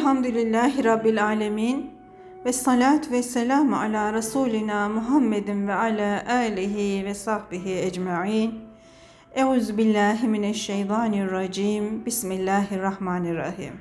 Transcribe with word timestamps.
Elhamdülillahi 0.00 0.84
Rabbil 0.84 1.24
Alemin 1.24 1.90
ve 2.44 2.52
salat 2.52 3.10
ve 3.10 3.22
selamu 3.22 3.76
ala 3.76 4.12
Resulina 4.12 4.88
Muhammedin 4.88 5.68
ve 5.68 5.74
ala 5.74 6.24
alihi 6.28 7.04
ve 7.04 7.14
sahbihi 7.14 7.78
ecma'in. 7.78 8.54
Euzu 9.34 9.76
billahi 9.76 10.28
mineşşeytanirracim. 10.28 12.06
Bismillahirrahmanirrahim. 12.06 13.72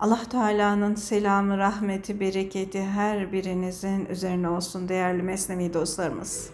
Allah 0.00 0.20
Teala'nın 0.30 0.94
selamı, 0.94 1.58
rahmeti, 1.58 2.20
bereketi 2.20 2.82
her 2.82 3.32
birinizin 3.32 4.06
üzerine 4.06 4.48
olsun 4.48 4.88
değerli 4.88 5.22
Mesnevi 5.22 5.74
dostlarımız. 5.74 6.50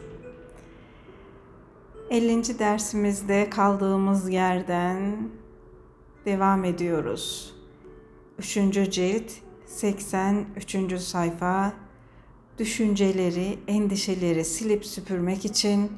50. 2.11 2.59
dersimizde 2.59 3.51
kaldığımız 3.51 4.31
yerden 4.31 5.17
devam 6.25 6.65
ediyoruz. 6.65 7.55
3. 8.39 8.55
cilt 8.91 9.33
83. 9.67 11.01
sayfa 11.01 11.73
Düşünceleri, 12.59 13.59
endişeleri 13.69 14.45
silip 14.45 14.87
süpürmek 14.87 15.45
için 15.45 15.93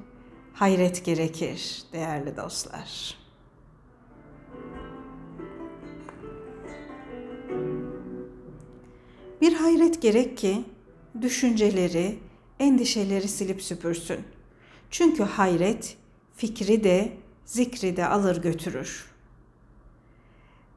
hayret 0.53 1.05
gerekir 1.05 1.83
değerli 1.93 2.37
dostlar. 2.37 3.19
Bir 9.41 9.53
hayret 9.53 10.03
gerek 10.03 10.39
ki 10.39 10.65
düşünceleri, 11.21 12.19
endişeleri 12.59 13.29
silip 13.29 13.63
süpürsün. 13.63 14.21
Çünkü 14.91 15.23
hayret 15.23 15.97
fikri 16.37 16.85
de 16.85 17.13
zikri 17.45 17.97
de 17.97 18.07
alır 18.07 18.43
götürür. 18.43 19.14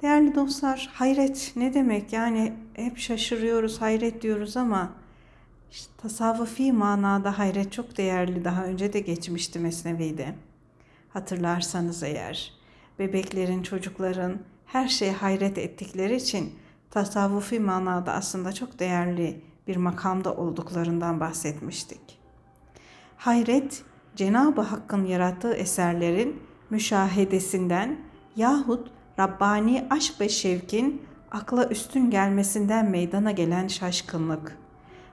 Değerli 0.01 0.35
dostlar, 0.35 0.89
hayret 0.93 1.51
ne 1.55 1.73
demek? 1.73 2.13
Yani 2.13 2.53
hep 2.73 2.97
şaşırıyoruz, 2.97 3.81
hayret 3.81 4.21
diyoruz 4.21 4.57
ama 4.57 4.91
işte 5.71 5.91
tasavvufi 5.97 6.73
manada 6.73 7.39
hayret 7.39 7.71
çok 7.71 7.97
değerli. 7.97 8.45
Daha 8.45 8.65
önce 8.65 8.93
de 8.93 8.99
geçmişti 8.99 9.59
Mesnevi'de. 9.59 10.35
Hatırlarsanız 11.09 12.03
eğer 12.03 12.53
bebeklerin, 12.99 13.63
çocukların 13.63 14.39
her 14.65 14.87
şeye 14.87 15.13
hayret 15.13 15.57
ettikleri 15.57 16.15
için 16.15 16.53
tasavvufi 16.91 17.59
manada 17.59 18.13
aslında 18.13 18.53
çok 18.53 18.79
değerli 18.79 19.41
bir 19.67 19.75
makamda 19.75 20.35
olduklarından 20.35 21.19
bahsetmiştik. 21.19 22.19
Hayret, 23.17 23.83
Cenab-ı 24.15 24.61
Hakk'ın 24.61 25.05
yarattığı 25.05 25.53
eserlerin 25.53 26.41
müşahedesinden 26.69 27.99
yahut 28.35 28.96
Rabbani 29.19 29.87
aşk 29.89 30.21
ve 30.21 30.29
şevkin 30.29 31.01
akla 31.31 31.67
üstün 31.69 32.09
gelmesinden 32.09 32.89
meydana 32.89 33.31
gelen 33.31 33.67
şaşkınlık. 33.67 34.57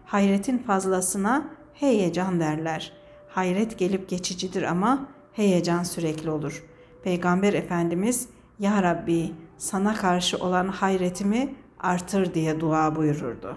Hayretin 0.06 0.58
fazlasına 0.58 1.44
heyecan 1.74 2.40
derler. 2.40 2.92
Hayret 3.28 3.78
gelip 3.78 4.08
geçicidir 4.08 4.62
ama 4.62 5.06
heyecan 5.32 5.82
sürekli 5.82 6.30
olur. 6.30 6.64
Peygamber 7.04 7.52
Efendimiz 7.52 8.28
Ya 8.58 8.82
Rabbi 8.82 9.32
sana 9.58 9.94
karşı 9.94 10.36
olan 10.36 10.68
hayretimi 10.68 11.54
artır 11.80 12.34
diye 12.34 12.60
dua 12.60 12.96
buyururdu. 12.96 13.56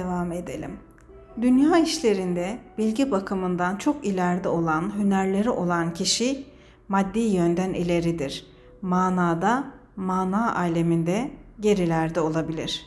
Devam 0.00 0.32
edelim. 0.32 0.70
Dünya 1.40 1.78
işlerinde 1.78 2.58
bilgi 2.78 3.10
bakımından 3.10 3.76
çok 3.76 4.04
ileride 4.04 4.48
olan, 4.48 4.98
hünerleri 4.98 5.50
olan 5.50 5.94
kişi 5.94 6.44
maddi 6.88 7.18
yönden 7.18 7.72
ileridir. 7.72 8.46
Manada, 8.82 9.64
mana 9.96 10.56
aleminde 10.56 11.30
gerilerde 11.60 12.20
olabilir. 12.20 12.86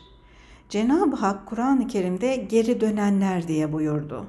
Cenab-ı 0.69 1.15
Hak 1.15 1.45
Kur'an-ı 1.45 1.87
Kerim'de 1.87 2.35
geri 2.35 2.81
dönenler 2.81 3.47
diye 3.47 3.73
buyurdu. 3.73 4.25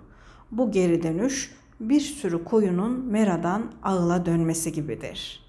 Bu 0.51 0.71
geri 0.71 1.03
dönüş 1.03 1.55
bir 1.81 2.01
sürü 2.01 2.45
koyunun 2.45 3.05
meradan 3.05 3.63
ağıla 3.83 4.27
dönmesi 4.27 4.73
gibidir. 4.73 5.43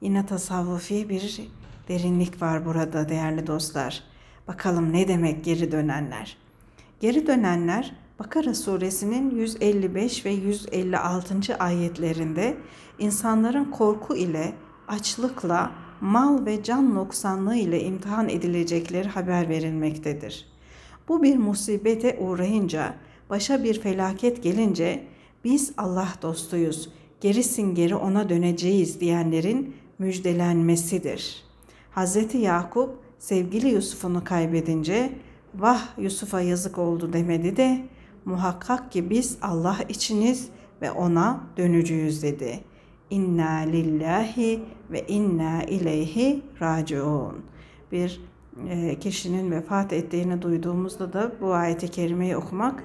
Yine 0.00 0.26
tasavvufi 0.26 1.08
bir 1.08 1.40
derinlik 1.88 2.42
var 2.42 2.66
burada 2.66 3.08
değerli 3.08 3.46
dostlar. 3.46 4.02
Bakalım 4.48 4.92
ne 4.92 5.08
demek 5.08 5.44
geri 5.44 5.72
dönenler? 5.72 6.47
Geri 7.00 7.26
dönenler 7.26 7.94
Bakara 8.18 8.54
suresinin 8.54 9.30
155 9.30 10.24
ve 10.24 10.30
156. 10.30 11.56
ayetlerinde 11.58 12.56
insanların 12.98 13.64
korku 13.64 14.16
ile, 14.16 14.52
açlıkla, 14.88 15.72
mal 16.00 16.46
ve 16.46 16.62
can 16.62 16.94
noksanlığı 16.94 17.56
ile 17.56 17.84
imtihan 17.84 18.28
edilecekleri 18.28 19.08
haber 19.08 19.48
verilmektedir. 19.48 20.46
Bu 21.08 21.22
bir 21.22 21.36
musibete 21.36 22.18
uğrayınca, 22.20 22.94
başa 23.30 23.64
bir 23.64 23.80
felaket 23.80 24.42
gelince 24.42 25.04
biz 25.44 25.72
Allah 25.76 26.08
dostuyuz, 26.22 26.92
gerisin 27.20 27.74
geri 27.74 27.94
ona 27.94 28.28
döneceğiz 28.28 29.00
diyenlerin 29.00 29.76
müjdelenmesidir. 29.98 31.44
Hz. 31.96 32.34
Yakup 32.34 32.90
sevgili 33.18 33.68
Yusuf'unu 33.68 34.24
kaybedince 34.24 35.12
vah 35.54 35.98
Yusuf'a 35.98 36.40
yazık 36.40 36.78
oldu 36.78 37.12
demedi 37.12 37.56
de 37.56 37.88
muhakkak 38.24 38.92
ki 38.92 39.10
biz 39.10 39.38
Allah 39.42 39.76
içiniz 39.88 40.48
ve 40.82 40.90
ona 40.90 41.40
dönücüyüz 41.56 42.22
dedi. 42.22 42.60
İnna 43.10 43.50
lillahi 43.50 44.60
ve 44.90 45.06
inna 45.06 45.62
ileyhi 45.62 46.42
raciun. 46.60 47.44
Bir 47.92 48.20
e, 48.68 48.98
kişinin 48.98 49.50
vefat 49.50 49.92
ettiğini 49.92 50.42
duyduğumuzda 50.42 51.12
da 51.12 51.32
bu 51.40 51.52
ayeti 51.52 51.88
kerimeyi 51.88 52.36
okumak 52.36 52.84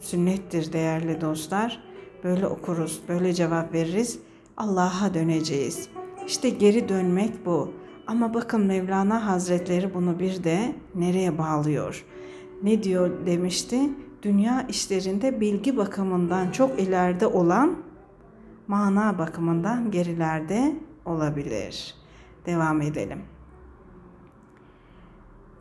sünnettir 0.00 0.72
değerli 0.72 1.20
dostlar. 1.20 1.82
Böyle 2.24 2.46
okuruz, 2.46 3.00
böyle 3.08 3.32
cevap 3.32 3.72
veririz. 3.72 4.18
Allah'a 4.56 5.14
döneceğiz. 5.14 5.88
İşte 6.26 6.50
geri 6.50 6.88
dönmek 6.88 7.46
bu. 7.46 7.72
Ama 8.06 8.34
bakın 8.34 8.66
Mevlana 8.66 9.26
Hazretleri 9.26 9.94
bunu 9.94 10.18
bir 10.18 10.44
de 10.44 10.74
nereye 10.94 11.38
bağlıyor? 11.38 12.04
Ne 12.62 12.82
diyor 12.82 13.26
demişti? 13.26 13.80
Dünya 14.22 14.66
işlerinde 14.68 15.40
bilgi 15.40 15.76
bakımından 15.76 16.50
çok 16.50 16.80
ileride 16.80 17.26
olan 17.26 17.76
mana 18.68 19.18
bakımından 19.18 19.90
gerilerde 19.90 20.76
olabilir. 21.04 21.94
Devam 22.46 22.80
edelim. 22.80 23.22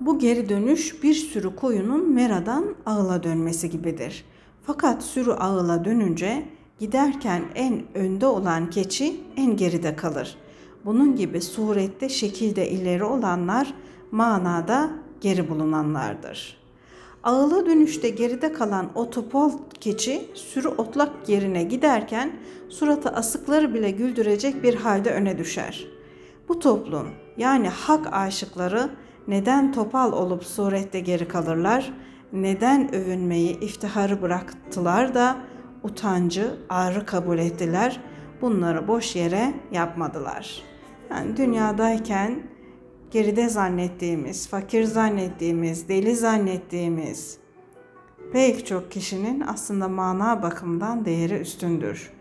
Bu 0.02 0.20
geri 0.20 0.50
dönüş 0.50 1.04
bir 1.04 1.14
sürü 1.14 1.56
koyunun 1.56 2.14
meradan 2.14 2.75
ağıla 2.86 3.24
dönmesi 3.24 3.70
gibidir. 3.70 4.25
Fakat 4.63 5.04
sürü 5.04 5.31
ağıla 5.31 5.86
dönünce 5.86 6.46
giderken 6.80 7.44
en 7.56 7.84
önde 7.94 8.25
olan 8.25 8.69
keçi 8.69 9.22
en 9.38 9.57
geride 9.57 9.96
kalır. 9.96 10.38
Bunun 10.85 11.15
gibi 11.15 11.41
surette 11.41 12.09
şekilde 12.09 12.69
ileri 12.69 13.03
olanlar 13.03 13.74
manada 14.12 14.89
geri 15.21 15.50
bulunanlardır. 15.50 16.63
Ağıla 17.24 17.65
dönüşte 17.65 18.09
geride 18.09 18.53
kalan 18.53 18.89
o 18.95 19.09
topal 19.09 19.51
keçi 19.80 20.21
sürü 20.33 20.68
otlak 20.68 21.30
yerine 21.30 21.63
giderken 21.63 22.31
suratı 22.69 23.09
asıkları 23.09 23.74
bile 23.74 23.91
güldürecek 23.91 24.63
bir 24.63 24.75
halde 24.75 25.12
öne 25.12 25.38
düşer. 25.38 25.88
Bu 26.50 26.59
toplum 26.59 27.07
yani 27.38 27.69
hak 27.69 28.13
aşıkları 28.13 28.89
neden 29.27 29.71
topal 29.71 30.12
olup 30.12 30.44
surette 30.44 31.00
geri 31.00 31.27
kalırlar? 31.27 31.94
Neden 32.33 32.95
övünmeyi, 32.95 33.59
iftiharı 33.59 34.21
bıraktılar 34.21 35.15
da 35.15 35.38
utancı, 35.83 36.51
ağrı 36.69 37.06
kabul 37.06 37.38
ettiler? 37.38 38.00
Bunları 38.41 38.88
boş 38.88 39.15
yere 39.15 39.53
yapmadılar. 39.71 40.73
Yani 41.11 41.38
dünyadayken 41.38 42.44
geride 43.11 43.50
zannettiğimiz, 43.50 44.47
fakir 44.47 44.83
zannettiğimiz, 44.83 45.89
deli 45.89 46.15
zannettiğimiz 46.15 47.38
pek 48.33 48.67
çok 48.67 48.91
kişinin 48.91 49.44
aslında 49.47 49.88
mana 49.88 50.44
bakımından 50.44 51.05
değeri 51.05 51.33
üstündür. 51.33 52.11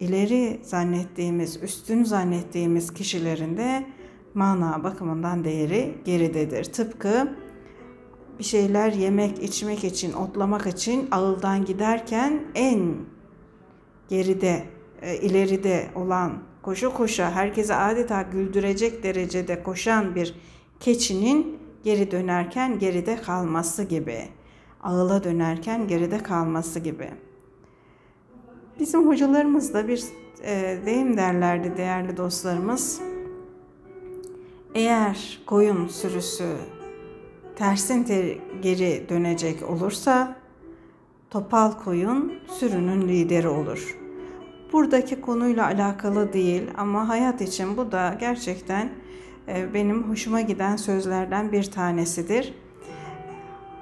İleri 0.00 0.60
zannettiğimiz, 0.62 1.62
üstün 1.62 2.04
zannettiğimiz 2.04 2.94
kişilerin 2.94 3.56
de 3.56 3.86
mana 4.34 4.84
bakımından 4.84 5.44
değeri 5.44 5.94
geridedir. 6.04 6.64
Tıpkı 6.64 7.36
bir 8.38 8.44
şeyler 8.44 8.92
yemek, 8.92 9.42
içmek 9.42 9.84
için, 9.84 10.12
otlamak 10.12 10.66
için 10.66 11.08
ağıldan 11.10 11.64
giderken 11.64 12.42
en 12.54 12.96
geride, 14.08 14.64
e, 15.02 15.16
ileride 15.16 15.86
olan 15.94 16.47
koşu 16.68 16.94
koşa 16.94 17.30
herkese 17.30 17.74
adeta 17.74 18.22
güldürecek 18.22 19.02
derecede 19.02 19.62
koşan 19.62 20.14
bir 20.14 20.34
keçinin 20.80 21.58
geri 21.84 22.10
dönerken 22.10 22.78
geride 22.78 23.16
kalması 23.16 23.84
gibi. 23.84 24.28
Ağıla 24.82 25.24
dönerken 25.24 25.88
geride 25.88 26.18
kalması 26.18 26.80
gibi. 26.80 27.10
Bizim 28.80 29.08
hocalarımız 29.08 29.74
da 29.74 29.88
bir 29.88 30.04
e, 30.44 30.78
deyim 30.86 31.16
derlerdi 31.16 31.76
değerli 31.76 32.16
dostlarımız. 32.16 33.00
Eğer 34.74 35.40
koyun 35.46 35.88
sürüsü 35.88 36.56
tersin 37.56 38.04
ter- 38.04 38.38
geri 38.62 39.06
dönecek 39.08 39.70
olursa 39.70 40.36
topal 41.30 41.72
koyun 41.72 42.32
sürünün 42.58 43.08
lideri 43.08 43.48
olur. 43.48 44.07
Buradaki 44.72 45.20
konuyla 45.20 45.66
alakalı 45.66 46.32
değil 46.32 46.62
ama 46.76 47.08
hayat 47.08 47.40
için 47.40 47.76
bu 47.76 47.92
da 47.92 48.16
gerçekten 48.20 48.90
e, 49.48 49.74
benim 49.74 50.10
hoşuma 50.10 50.40
giden 50.40 50.76
sözlerden 50.76 51.52
bir 51.52 51.70
tanesidir. 51.70 52.54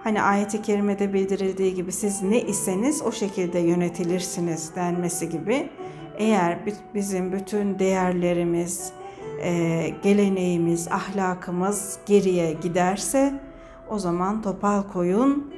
Hani 0.04 0.22
ayet-i 0.22 0.62
kerimede 0.62 1.12
bildirildiği 1.12 1.74
gibi 1.74 1.92
siz 1.92 2.22
ne 2.22 2.42
iseniz 2.42 3.02
o 3.02 3.12
şekilde 3.12 3.58
yönetilirsiniz 3.58 4.74
denmesi 4.76 5.28
gibi. 5.28 5.70
Eğer 6.18 6.58
bizim 6.94 7.32
bütün 7.32 7.78
değerlerimiz, 7.78 8.92
e, 9.42 9.90
geleneğimiz, 10.02 10.88
ahlakımız 10.88 11.98
geriye 12.06 12.52
giderse 12.52 13.40
o 13.90 13.98
zaman 13.98 14.42
topal 14.42 14.82
koyun 14.82 15.54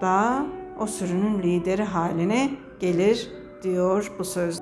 da 0.00 0.46
o 0.78 0.86
sürünün 0.86 1.42
lideri 1.42 1.82
haline 1.82 2.50
gelir 2.80 3.39
diyor 3.62 4.12
bu 4.18 4.24
söz. 4.24 4.60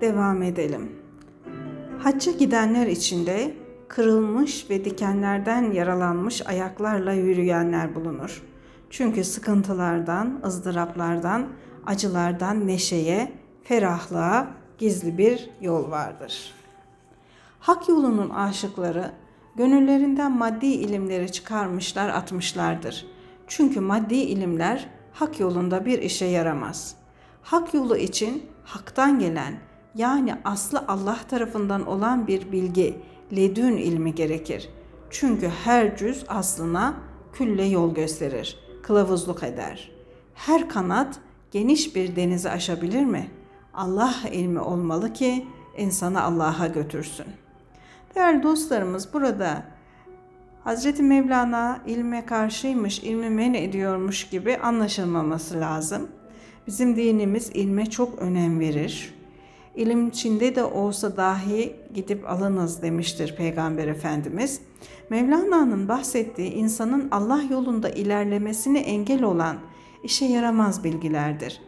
Devam 0.00 0.42
edelim. 0.42 0.92
Hacca 1.98 2.32
gidenler 2.32 2.86
içinde 2.86 3.54
kırılmış 3.88 4.70
ve 4.70 4.84
dikenlerden 4.84 5.72
yaralanmış 5.72 6.46
ayaklarla 6.46 7.12
yürüyenler 7.12 7.94
bulunur. 7.94 8.42
Çünkü 8.90 9.24
sıkıntılardan, 9.24 10.40
ızdıraplardan, 10.46 11.46
acılardan 11.86 12.66
neşeye, 12.66 13.32
ferahlığa 13.62 14.46
gizli 14.78 15.18
bir 15.18 15.50
yol 15.60 15.90
vardır. 15.90 16.54
Hak 17.60 17.88
yolunun 17.88 18.30
aşıkları 18.30 19.10
gönüllerinden 19.56 20.32
maddi 20.32 20.66
ilimleri 20.66 21.32
çıkarmışlar 21.32 22.08
atmışlardır. 22.08 23.06
Çünkü 23.46 23.80
maddi 23.80 24.14
ilimler 24.14 24.88
hak 25.12 25.40
yolunda 25.40 25.86
bir 25.86 25.98
işe 25.98 26.24
yaramaz. 26.24 27.01
Hak 27.42 27.74
yolu 27.74 27.96
için 27.96 28.46
haktan 28.64 29.18
gelen 29.18 29.54
yani 29.94 30.34
aslı 30.44 30.84
Allah 30.88 31.18
tarafından 31.28 31.86
olan 31.86 32.26
bir 32.26 32.52
bilgi, 32.52 32.98
ledün 33.36 33.76
ilmi 33.76 34.14
gerekir. 34.14 34.68
Çünkü 35.10 35.48
her 35.64 35.96
cüz 35.96 36.24
aslına 36.28 36.94
külle 37.32 37.64
yol 37.64 37.94
gösterir, 37.94 38.58
kılavuzluk 38.82 39.42
eder. 39.42 39.90
Her 40.34 40.68
kanat 40.68 41.18
geniş 41.50 41.96
bir 41.96 42.16
denizi 42.16 42.50
aşabilir 42.50 43.04
mi? 43.04 43.30
Allah 43.74 44.14
ilmi 44.32 44.60
olmalı 44.60 45.12
ki 45.12 45.46
insanı 45.78 46.22
Allah'a 46.22 46.66
götürsün. 46.66 47.26
Değerli 48.14 48.42
dostlarımız 48.42 49.12
burada 49.12 49.62
Hazreti 50.64 51.02
Mevlana 51.02 51.80
ilme 51.86 52.26
karşıymış, 52.26 52.98
ilmi 52.98 53.30
men 53.30 53.54
ediyormuş 53.54 54.28
gibi 54.28 54.56
anlaşılmaması 54.56 55.60
lazım. 55.60 56.08
Bizim 56.66 56.96
dinimiz 56.96 57.50
ilme 57.54 57.86
çok 57.86 58.18
önem 58.18 58.60
verir. 58.60 59.14
İlim 59.76 60.08
içinde 60.08 60.54
de 60.54 60.64
olsa 60.64 61.16
dahi 61.16 61.76
gidip 61.94 62.30
alınız 62.30 62.82
demiştir 62.82 63.36
Peygamber 63.36 63.88
Efendimiz. 63.88 64.60
Mevlana'nın 65.10 65.88
bahsettiği 65.88 66.52
insanın 66.52 67.08
Allah 67.10 67.42
yolunda 67.50 67.88
ilerlemesine 67.88 68.80
engel 68.80 69.22
olan 69.22 69.56
işe 70.04 70.24
yaramaz 70.24 70.84
bilgilerdir. 70.84 71.60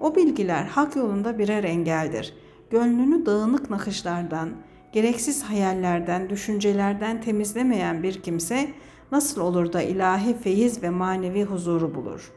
O 0.00 0.16
bilgiler 0.16 0.64
hak 0.64 0.96
yolunda 0.96 1.38
birer 1.38 1.64
engeldir. 1.64 2.34
Gönlünü 2.70 3.26
dağınık 3.26 3.70
nakışlardan, 3.70 4.50
gereksiz 4.92 5.42
hayallerden, 5.42 6.30
düşüncelerden 6.30 7.20
temizlemeyen 7.20 8.02
bir 8.02 8.22
kimse 8.22 8.68
nasıl 9.12 9.40
olur 9.40 9.72
da 9.72 9.82
ilahi 9.82 10.36
feyiz 10.38 10.82
ve 10.82 10.90
manevi 10.90 11.44
huzuru 11.44 11.94
bulur? 11.94 12.32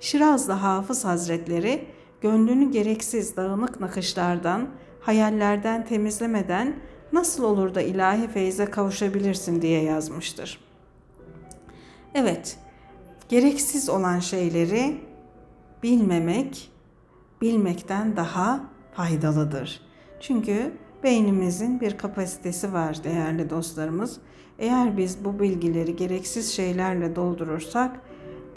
Şirazlı 0.00 0.52
Hafız 0.52 1.04
Hazretleri 1.04 1.86
gönlünü 2.20 2.70
gereksiz 2.70 3.36
dağınık 3.36 3.80
nakışlardan, 3.80 4.68
hayallerden 5.00 5.86
temizlemeden 5.86 6.76
nasıl 7.12 7.44
olur 7.44 7.74
da 7.74 7.82
ilahi 7.82 8.28
feyze 8.28 8.66
kavuşabilirsin 8.66 9.62
diye 9.62 9.82
yazmıştır. 9.82 10.60
Evet, 12.14 12.58
gereksiz 13.28 13.88
olan 13.88 14.18
şeyleri 14.18 15.00
bilmemek, 15.82 16.70
bilmekten 17.40 18.16
daha 18.16 18.60
faydalıdır. 18.92 19.80
Çünkü 20.20 20.72
beynimizin 21.02 21.80
bir 21.80 21.98
kapasitesi 21.98 22.72
var 22.72 23.04
değerli 23.04 23.50
dostlarımız. 23.50 24.18
Eğer 24.58 24.96
biz 24.96 25.24
bu 25.24 25.40
bilgileri 25.40 25.96
gereksiz 25.96 26.52
şeylerle 26.52 27.16
doldurursak, 27.16 28.00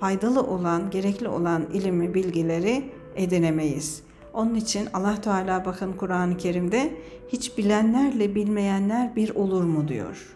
faydalı 0.03 0.43
olan, 0.43 0.89
gerekli 0.89 1.27
olan 1.27 1.65
ilimi, 1.73 2.13
bilgileri 2.13 2.91
edinemeyiz. 3.15 4.03
Onun 4.33 4.55
için 4.55 4.87
Allah 4.93 5.21
Teala 5.21 5.65
bakın 5.65 5.93
Kur'an-ı 5.93 6.37
Kerim'de 6.37 6.93
hiç 7.27 7.57
bilenlerle 7.57 8.35
bilmeyenler 8.35 9.15
bir 9.15 9.35
olur 9.35 9.63
mu 9.63 9.87
diyor. 9.87 10.35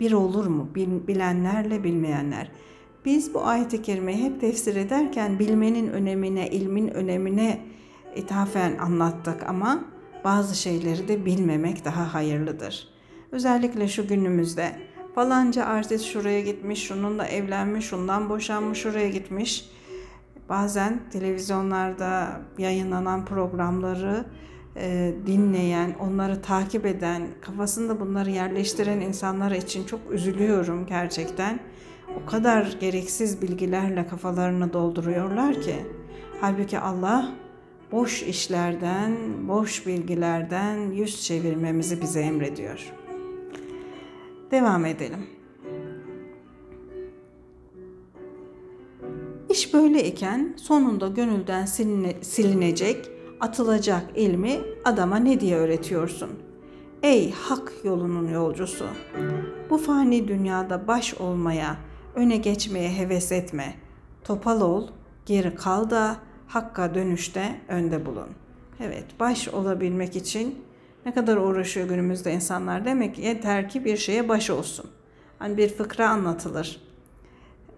Bir 0.00 0.12
olur 0.12 0.46
mu? 0.46 0.68
Bilenlerle 1.08 1.84
bilmeyenler. 1.84 2.50
Biz 3.04 3.34
bu 3.34 3.44
ayet-i 3.44 3.82
kerimeyi 3.82 4.24
hep 4.24 4.40
tefsir 4.40 4.76
ederken 4.76 5.38
bilmenin 5.38 5.88
önemine, 5.88 6.50
ilmin 6.50 6.88
önemine 6.88 7.60
ithafen 8.16 8.78
anlattık 8.78 9.48
ama 9.48 9.84
bazı 10.24 10.54
şeyleri 10.54 11.08
de 11.08 11.26
bilmemek 11.26 11.84
daha 11.84 12.14
hayırlıdır. 12.14 12.88
Özellikle 13.32 13.88
şu 13.88 14.08
günümüzde 14.08 14.72
falanca 15.16 15.64
artist 15.64 16.04
şuraya 16.04 16.40
gitmiş, 16.40 16.86
şununla 16.86 17.26
evlenmiş, 17.26 17.86
şundan 17.86 18.28
boşanmış, 18.28 18.78
şuraya 18.78 19.08
gitmiş 19.08 19.70
bazen 20.48 21.00
televizyonlarda 21.12 22.40
yayınlanan 22.58 23.24
programları 23.24 24.24
e, 24.76 25.14
dinleyen, 25.26 25.94
onları 26.00 26.42
takip 26.42 26.86
eden, 26.86 27.28
kafasında 27.40 28.00
bunları 28.00 28.30
yerleştiren 28.30 29.00
insanlar 29.00 29.50
için 29.50 29.84
çok 29.84 30.00
üzülüyorum 30.10 30.86
gerçekten. 30.86 31.60
O 32.22 32.30
kadar 32.30 32.76
gereksiz 32.80 33.42
bilgilerle 33.42 34.06
kafalarını 34.06 34.72
dolduruyorlar 34.72 35.60
ki. 35.62 35.76
Halbuki 36.40 36.78
Allah 36.78 37.32
boş 37.92 38.22
işlerden, 38.22 39.16
boş 39.48 39.86
bilgilerden 39.86 40.90
yüz 40.90 41.24
çevirmemizi 41.24 42.02
bize 42.02 42.20
emrediyor. 42.20 43.05
Devam 44.50 44.84
edelim. 44.84 45.26
İş 49.50 49.74
böyleyken 49.74 50.54
sonunda 50.56 51.08
gönülden 51.08 51.66
siline, 51.66 52.14
silinecek, 52.22 53.10
atılacak 53.40 54.02
ilmi 54.14 54.60
adama 54.84 55.16
ne 55.16 55.40
diye 55.40 55.56
öğretiyorsun? 55.56 56.30
Ey 57.02 57.32
hak 57.32 57.72
yolunun 57.84 58.28
yolcusu! 58.28 58.84
Bu 59.70 59.78
fani 59.78 60.28
dünyada 60.28 60.86
baş 60.86 61.14
olmaya, 61.14 61.76
öne 62.14 62.36
geçmeye 62.36 62.90
heves 62.90 63.32
etme. 63.32 63.74
Topal 64.24 64.60
ol, 64.60 64.88
geri 65.26 65.54
kal 65.54 65.90
da 65.90 66.16
hakka 66.46 66.94
dönüşte 66.94 67.60
önde 67.68 68.06
bulun. 68.06 68.28
Evet, 68.80 69.04
baş 69.20 69.48
olabilmek 69.48 70.16
için 70.16 70.54
ne 71.06 71.14
kadar 71.14 71.36
uğraşıyor 71.36 71.88
günümüzde 71.88 72.32
insanlar 72.32 72.84
demek 72.84 73.18
yeter 73.18 73.68
ki 73.68 73.84
bir 73.84 73.96
şeye 73.96 74.28
baş 74.28 74.50
olsun. 74.50 74.86
Hani 75.38 75.56
bir 75.56 75.68
fıkra 75.68 76.08
anlatılır 76.08 76.80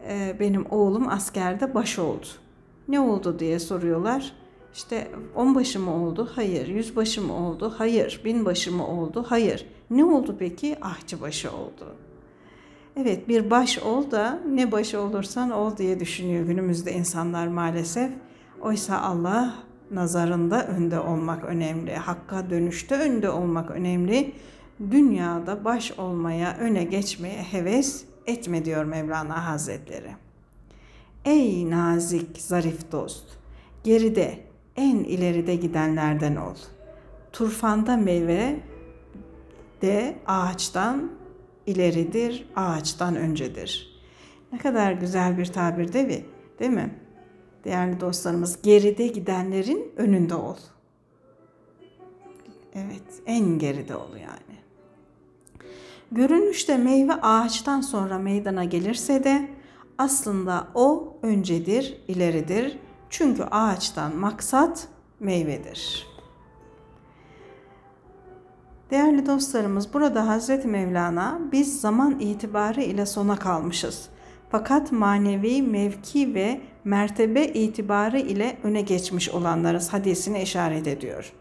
e, 0.08 0.36
benim 0.40 0.66
oğlum 0.70 1.08
askerde 1.08 1.74
baş 1.74 1.98
oldu. 1.98 2.26
Ne 2.88 3.00
oldu 3.00 3.38
diye 3.38 3.58
soruyorlar. 3.58 4.32
İşte 4.74 5.08
onbaşı 5.34 5.80
mı 5.80 6.04
oldu? 6.04 6.30
Hayır. 6.34 6.68
Yüzbaşı 6.68 7.22
mı 7.22 7.48
oldu? 7.48 7.74
Hayır. 7.78 8.20
Binbaşı 8.24 8.72
mı 8.72 8.86
oldu? 8.86 9.26
Hayır. 9.28 9.66
Ne 9.90 10.04
oldu 10.04 10.36
peki? 10.38 10.76
Ahçıbaşı 10.82 11.50
oldu. 11.52 11.96
Evet 12.96 13.28
bir 13.28 13.50
baş 13.50 13.78
ol 13.78 14.10
da 14.10 14.40
ne 14.50 14.72
baş 14.72 14.94
olursan 14.94 15.50
ol 15.50 15.76
diye 15.76 16.00
düşünüyor 16.00 16.46
günümüzde 16.46 16.92
insanlar 16.92 17.46
maalesef. 17.46 18.10
Oysa 18.60 19.00
Allah 19.00 19.54
nazarında 19.90 20.66
önde 20.66 21.00
olmak 21.00 21.44
önemli. 21.44 21.96
Hakka 21.96 22.50
dönüşte 22.50 22.94
önde 22.94 23.30
olmak 23.30 23.70
önemli. 23.70 24.32
Dünyada 24.90 25.64
baş 25.64 25.92
olmaya, 25.92 26.56
öne 26.56 26.84
geçmeye 26.84 27.42
heves 27.42 28.04
etme 28.26 28.64
diyor 28.64 28.84
Mevlana 28.84 29.46
Hazretleri. 29.46 30.10
Ey 31.24 31.70
nazik, 31.70 32.38
zarif 32.38 32.92
dost, 32.92 33.24
geride, 33.84 34.38
en 34.76 34.96
ileride 34.96 35.56
gidenlerden 35.56 36.36
ol. 36.36 36.54
Turfanda 37.32 37.96
meyve 37.96 38.60
de 39.82 40.14
ağaçtan 40.26 41.10
ileridir, 41.66 42.48
ağaçtan 42.56 43.16
öncedir. 43.16 44.00
Ne 44.52 44.58
kadar 44.58 44.92
güzel 44.92 45.38
bir 45.38 45.46
tabir 45.46 45.92
değil 45.92 46.06
mi? 46.06 46.24
Değil 46.58 46.70
mi? 46.70 46.94
Değerli 47.64 48.00
dostlarımız, 48.00 48.62
geride 48.62 49.06
gidenlerin 49.06 49.92
önünde 49.96 50.34
ol. 50.34 50.56
Evet, 52.74 53.22
en 53.26 53.58
geride 53.58 53.96
ol 53.96 54.16
yani. 54.16 54.58
Görünüşte 56.12 56.76
meyve 56.76 57.14
ağaçtan 57.14 57.80
sonra 57.80 58.18
meydana 58.18 58.64
gelirse 58.64 59.24
de 59.24 59.48
aslında 59.98 60.68
o 60.74 61.16
öncedir, 61.22 61.98
ileridir. 62.08 62.78
Çünkü 63.10 63.42
ağaçtan 63.42 64.16
maksat 64.16 64.88
meyvedir. 65.20 66.06
Değerli 68.90 69.26
dostlarımız 69.26 69.94
burada 69.94 70.26
Hazreti 70.28 70.68
Mevlana 70.68 71.40
biz 71.52 71.80
zaman 71.80 72.20
itibarı 72.20 72.80
ile 72.82 73.06
sona 73.06 73.36
kalmışız. 73.36 74.08
Fakat 74.50 74.92
manevi 74.92 75.62
mevki 75.62 76.34
ve 76.34 76.60
mertebe 76.84 77.46
itibarı 77.46 78.18
ile 78.18 78.56
öne 78.62 78.80
geçmiş 78.80 79.28
olanlarız 79.28 79.92
hadisine 79.92 80.42
işaret 80.42 80.86
ediyor. 80.86 81.32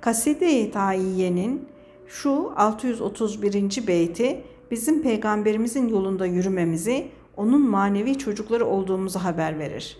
Kaside-i 0.00 0.70
Taiye'nin 0.70 1.68
şu 2.06 2.52
631. 2.56 3.86
beyti 3.86 4.40
bizim 4.70 5.02
peygamberimizin 5.02 5.88
yolunda 5.88 6.26
yürümemizi, 6.26 7.08
onun 7.36 7.70
manevi 7.70 8.18
çocukları 8.18 8.66
olduğumuzu 8.66 9.18
haber 9.18 9.58
verir. 9.58 9.98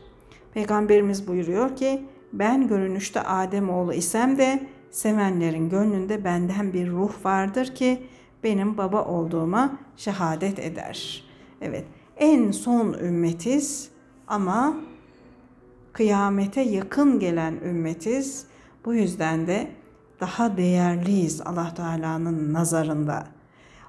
Peygamberimiz 0.54 1.28
buyuruyor 1.28 1.76
ki, 1.76 2.02
ben 2.32 2.68
görünüşte 2.68 3.20
Adem 3.20 3.70
oğlu 3.70 3.94
isem 3.94 4.38
de 4.38 4.66
sevenlerin 4.90 5.70
gönlünde 5.70 6.24
benden 6.24 6.72
bir 6.72 6.90
ruh 6.90 7.12
vardır 7.24 7.74
ki 7.74 8.02
benim 8.44 8.78
baba 8.78 9.04
olduğuma 9.04 9.78
şehadet 9.96 10.58
eder. 10.58 11.24
Evet, 11.60 11.84
en 12.20 12.50
son 12.50 12.92
ümmetiz 12.92 13.88
ama 14.28 14.76
kıyamete 15.92 16.60
yakın 16.60 17.18
gelen 17.18 17.54
ümmetiz. 17.64 18.46
Bu 18.84 18.94
yüzden 18.94 19.46
de 19.46 19.70
daha 20.20 20.56
değerliyiz 20.56 21.40
Allah 21.40 21.74
Teala'nın 21.74 22.52
nazarında. 22.52 23.26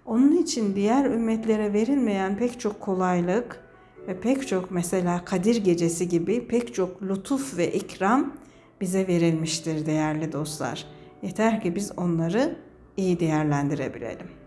Onun 0.06 0.38
için 0.38 0.76
diğer 0.76 1.06
ümmetlere 1.06 1.74
verilmeyen 1.74 2.38
pek 2.38 2.60
çok 2.60 2.82
kolaylık 2.82 3.60
ve 4.08 4.20
pek 4.20 4.48
çok 4.48 4.72
mesela 4.72 5.26
Kadir 5.26 5.64
Gecesi 5.64 6.10
gibi 6.10 6.48
pek 6.48 6.74
çok 6.74 7.04
lütuf 7.04 7.58
ve 7.58 7.74
ikram 7.74 8.34
bize 8.82 9.08
verilmiştir 9.08 9.86
değerli 9.86 10.32
dostlar. 10.32 10.86
Yeter 11.22 11.62
ki 11.62 11.76
biz 11.76 11.92
onları 11.98 12.56
iyi 12.98 13.20
değerlendirebilelim. 13.20 14.41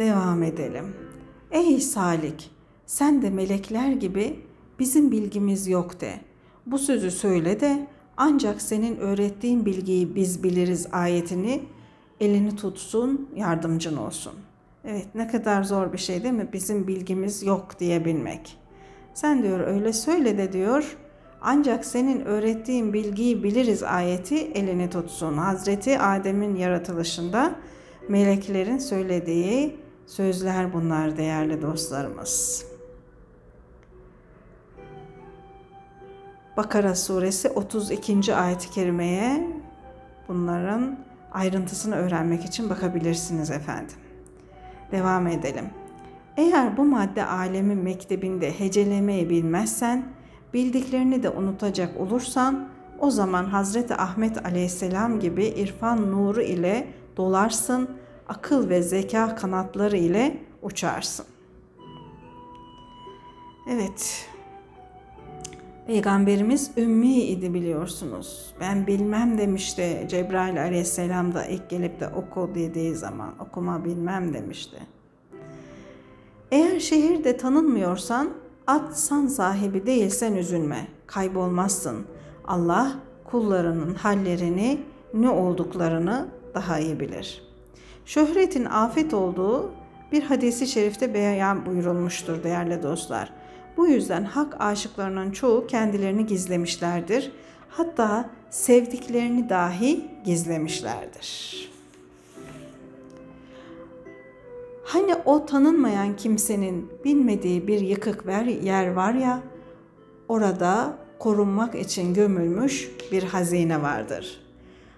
Devam 0.00 0.42
edelim. 0.42 0.94
Ey 1.50 1.80
Salik, 1.80 2.50
sen 2.86 3.22
de 3.22 3.30
melekler 3.30 3.92
gibi 3.92 4.40
bizim 4.78 5.10
bilgimiz 5.10 5.68
yok 5.68 6.00
de. 6.00 6.12
Bu 6.66 6.78
sözü 6.78 7.10
söyle 7.10 7.60
de 7.60 7.86
ancak 8.16 8.62
senin 8.62 8.96
öğrettiğin 8.96 9.66
bilgiyi 9.66 10.14
biz 10.14 10.42
biliriz 10.42 10.86
ayetini 10.92 11.62
elini 12.20 12.56
tutsun, 12.56 13.28
yardımcın 13.36 13.96
olsun. 13.96 14.32
Evet 14.84 15.06
ne 15.14 15.28
kadar 15.28 15.62
zor 15.62 15.92
bir 15.92 15.98
şey 15.98 16.22
değil 16.22 16.34
mi? 16.34 16.48
Bizim 16.52 16.86
bilgimiz 16.86 17.42
yok 17.42 17.80
diyebilmek. 17.80 18.58
Sen 19.14 19.42
diyor 19.42 19.60
öyle 19.60 19.92
söyle 19.92 20.38
de 20.38 20.52
diyor 20.52 20.96
ancak 21.40 21.84
senin 21.84 22.24
öğrettiğin 22.24 22.92
bilgiyi 22.92 23.42
biliriz 23.42 23.82
ayeti 23.82 24.36
elini 24.36 24.90
tutsun. 24.90 25.36
Hazreti 25.36 25.98
Adem'in 25.98 26.56
yaratılışında 26.56 27.54
meleklerin 28.08 28.78
söylediği 28.78 29.80
sözler 30.10 30.72
bunlar 30.72 31.16
değerli 31.16 31.62
dostlarımız. 31.62 32.66
Bakara 36.56 36.94
suresi 36.94 37.48
32. 37.48 38.34
ayet-i 38.34 38.70
kerimeye 38.70 39.48
bunların 40.28 40.98
ayrıntısını 41.32 41.96
öğrenmek 41.96 42.44
için 42.44 42.70
bakabilirsiniz 42.70 43.50
efendim. 43.50 43.96
Devam 44.92 45.26
edelim. 45.26 45.70
Eğer 46.36 46.76
bu 46.76 46.84
madde 46.84 47.26
alemi 47.26 47.74
mektebinde 47.74 48.60
hecelemeyi 48.60 49.30
bilmezsen, 49.30 50.04
bildiklerini 50.54 51.22
de 51.22 51.30
unutacak 51.30 52.00
olursan, 52.00 52.68
o 52.98 53.10
zaman 53.10 53.44
Hazreti 53.44 53.94
Ahmet 53.94 54.46
aleyhisselam 54.46 55.20
gibi 55.20 55.44
irfan 55.44 56.12
nuru 56.12 56.42
ile 56.42 56.86
dolarsın, 57.16 57.90
akıl 58.30 58.68
ve 58.68 58.82
zeka 58.82 59.34
kanatları 59.34 59.96
ile 59.96 60.36
uçarsın. 60.62 61.26
Evet, 63.70 64.26
Peygamberimiz 65.86 66.70
ümmi 66.76 67.14
idi 67.14 67.54
biliyorsunuz. 67.54 68.54
Ben 68.60 68.86
bilmem 68.86 69.38
demişti 69.38 70.06
Cebrail 70.08 70.62
aleyhisselam 70.62 71.34
da 71.34 71.44
ilk 71.44 71.70
gelip 71.70 72.00
de 72.00 72.08
oku 72.08 72.50
dediği 72.54 72.94
zaman 72.94 73.34
okuma 73.40 73.84
bilmem 73.84 74.34
demişti. 74.34 74.76
Eğer 76.50 76.80
şehirde 76.80 77.36
tanınmıyorsan 77.36 78.30
at 78.66 78.98
san 78.98 79.26
sahibi 79.26 79.86
değilsen 79.86 80.34
üzülme, 80.34 80.88
kaybolmazsın. 81.06 82.06
Allah 82.46 82.92
kullarının 83.24 83.94
hallerini 83.94 84.80
ne 85.14 85.30
olduklarını 85.30 86.28
daha 86.54 86.78
iyi 86.78 87.00
bilir. 87.00 87.49
Şöhretin 88.10 88.64
afet 88.64 89.14
olduğu 89.14 89.70
bir 90.12 90.22
hadisi 90.22 90.66
şerifte 90.66 91.14
beyan 91.14 91.66
buyurulmuştur 91.66 92.42
değerli 92.42 92.82
dostlar. 92.82 93.32
Bu 93.76 93.86
yüzden 93.86 94.24
hak 94.24 94.60
aşıklarının 94.60 95.30
çoğu 95.30 95.66
kendilerini 95.66 96.26
gizlemişlerdir. 96.26 97.32
Hatta 97.68 98.30
sevdiklerini 98.50 99.48
dahi 99.48 100.04
gizlemişlerdir. 100.24 101.70
Hani 104.84 105.14
o 105.24 105.46
tanınmayan 105.46 106.16
kimsenin 106.16 106.90
bilmediği 107.04 107.66
bir 107.66 107.80
yıkık 107.80 108.24
yer 108.62 108.92
var 108.92 109.14
ya, 109.14 109.40
orada 110.28 110.98
korunmak 111.18 111.74
için 111.74 112.14
gömülmüş 112.14 112.90
bir 113.12 113.22
hazine 113.22 113.82
vardır. 113.82 114.40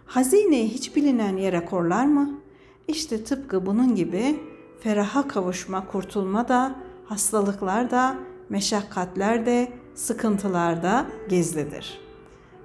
Hazineyi 0.07 0.69
hiç 0.69 0.97
bilinen 0.97 1.37
yere 1.37 1.65
korlar 1.65 2.07
mı? 2.07 2.42
İşte 2.93 3.25
tıpkı 3.25 3.67
bunun 3.67 3.95
gibi 3.95 4.41
feraha 4.81 5.29
kavuşma, 5.29 5.87
kurtulma 5.87 6.49
da, 6.49 6.75
hastalıklar 7.07 7.91
da, 7.91 8.17
meşakkatler 8.49 9.47
de, 9.47 9.73
sıkıntılar 9.95 10.83
da 10.83 11.07
gizlidir. 11.29 12.01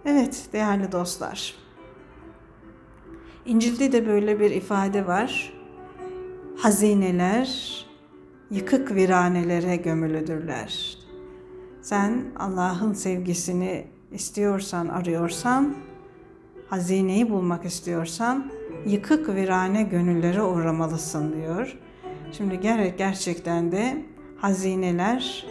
Evet 0.05 0.49
değerli 0.53 0.91
dostlar. 0.91 1.55
İncil'de 3.45 3.91
de 3.91 4.07
böyle 4.07 4.39
bir 4.39 4.51
ifade 4.51 5.07
var. 5.07 5.53
Hazineler 6.57 7.85
yıkık 8.51 8.95
viranelere 8.95 9.75
gömülüdürler. 9.75 10.97
Sen 11.81 12.25
Allah'ın 12.39 12.93
sevgisini 12.93 13.87
istiyorsan, 14.11 14.87
arıyorsan, 14.87 15.75
hazineyi 16.69 17.29
bulmak 17.29 17.65
istiyorsan 17.65 18.51
yıkık 18.87 19.35
virane 19.35 19.83
gönüllere 19.83 20.41
uğramalısın 20.41 21.33
diyor. 21.33 21.77
Şimdi 22.31 22.59
gerek 22.59 22.97
gerçekten 22.97 23.71
de 23.71 24.05
hazineler 24.37 25.45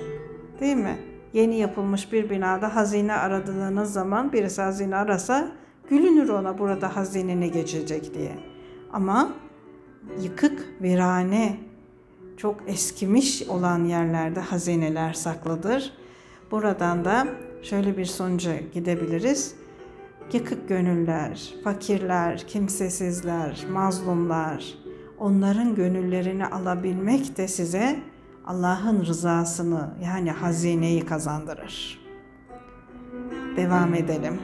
Değil 0.61 0.77
mi? 0.77 0.99
Yeni 1.33 1.59
yapılmış 1.59 2.13
bir 2.13 2.31
binada 2.31 2.77
hazine 2.77 3.13
aradığınız 3.13 3.93
zaman 3.93 4.33
birisi 4.33 4.63
hazine 4.63 4.97
arasa 4.97 5.53
gülünür 5.91 6.29
ona 6.29 6.59
burada 6.59 6.97
hazine 6.97 7.41
ne 7.41 7.49
geçecek 7.49 8.15
diye. 8.15 8.39
Ama 8.93 9.33
yıkık, 10.23 10.67
virane, 10.83 11.57
çok 12.37 12.57
eskimiş 12.67 13.43
olan 13.43 13.85
yerlerde 13.85 14.41
hazineler 14.41 15.13
saklıdır. 15.13 15.93
Buradan 16.51 17.05
da 17.05 17.27
şöyle 17.63 17.97
bir 17.97 18.05
sonuca 18.05 18.53
gidebiliriz. 18.75 19.55
Yıkık 20.33 20.69
gönüller, 20.69 21.55
fakirler, 21.65 22.47
kimsesizler, 22.47 23.67
mazlumlar, 23.71 24.75
onların 25.19 25.75
gönüllerini 25.75 26.47
alabilmek 26.47 27.37
de 27.37 27.49
size 27.49 27.99
Allah'ın 28.47 29.05
rızasını 29.05 29.91
yani 30.05 30.31
hazineyi 30.31 31.07
kazandırır. 31.07 32.01
Devam 33.57 33.95
edelim. 33.95 34.39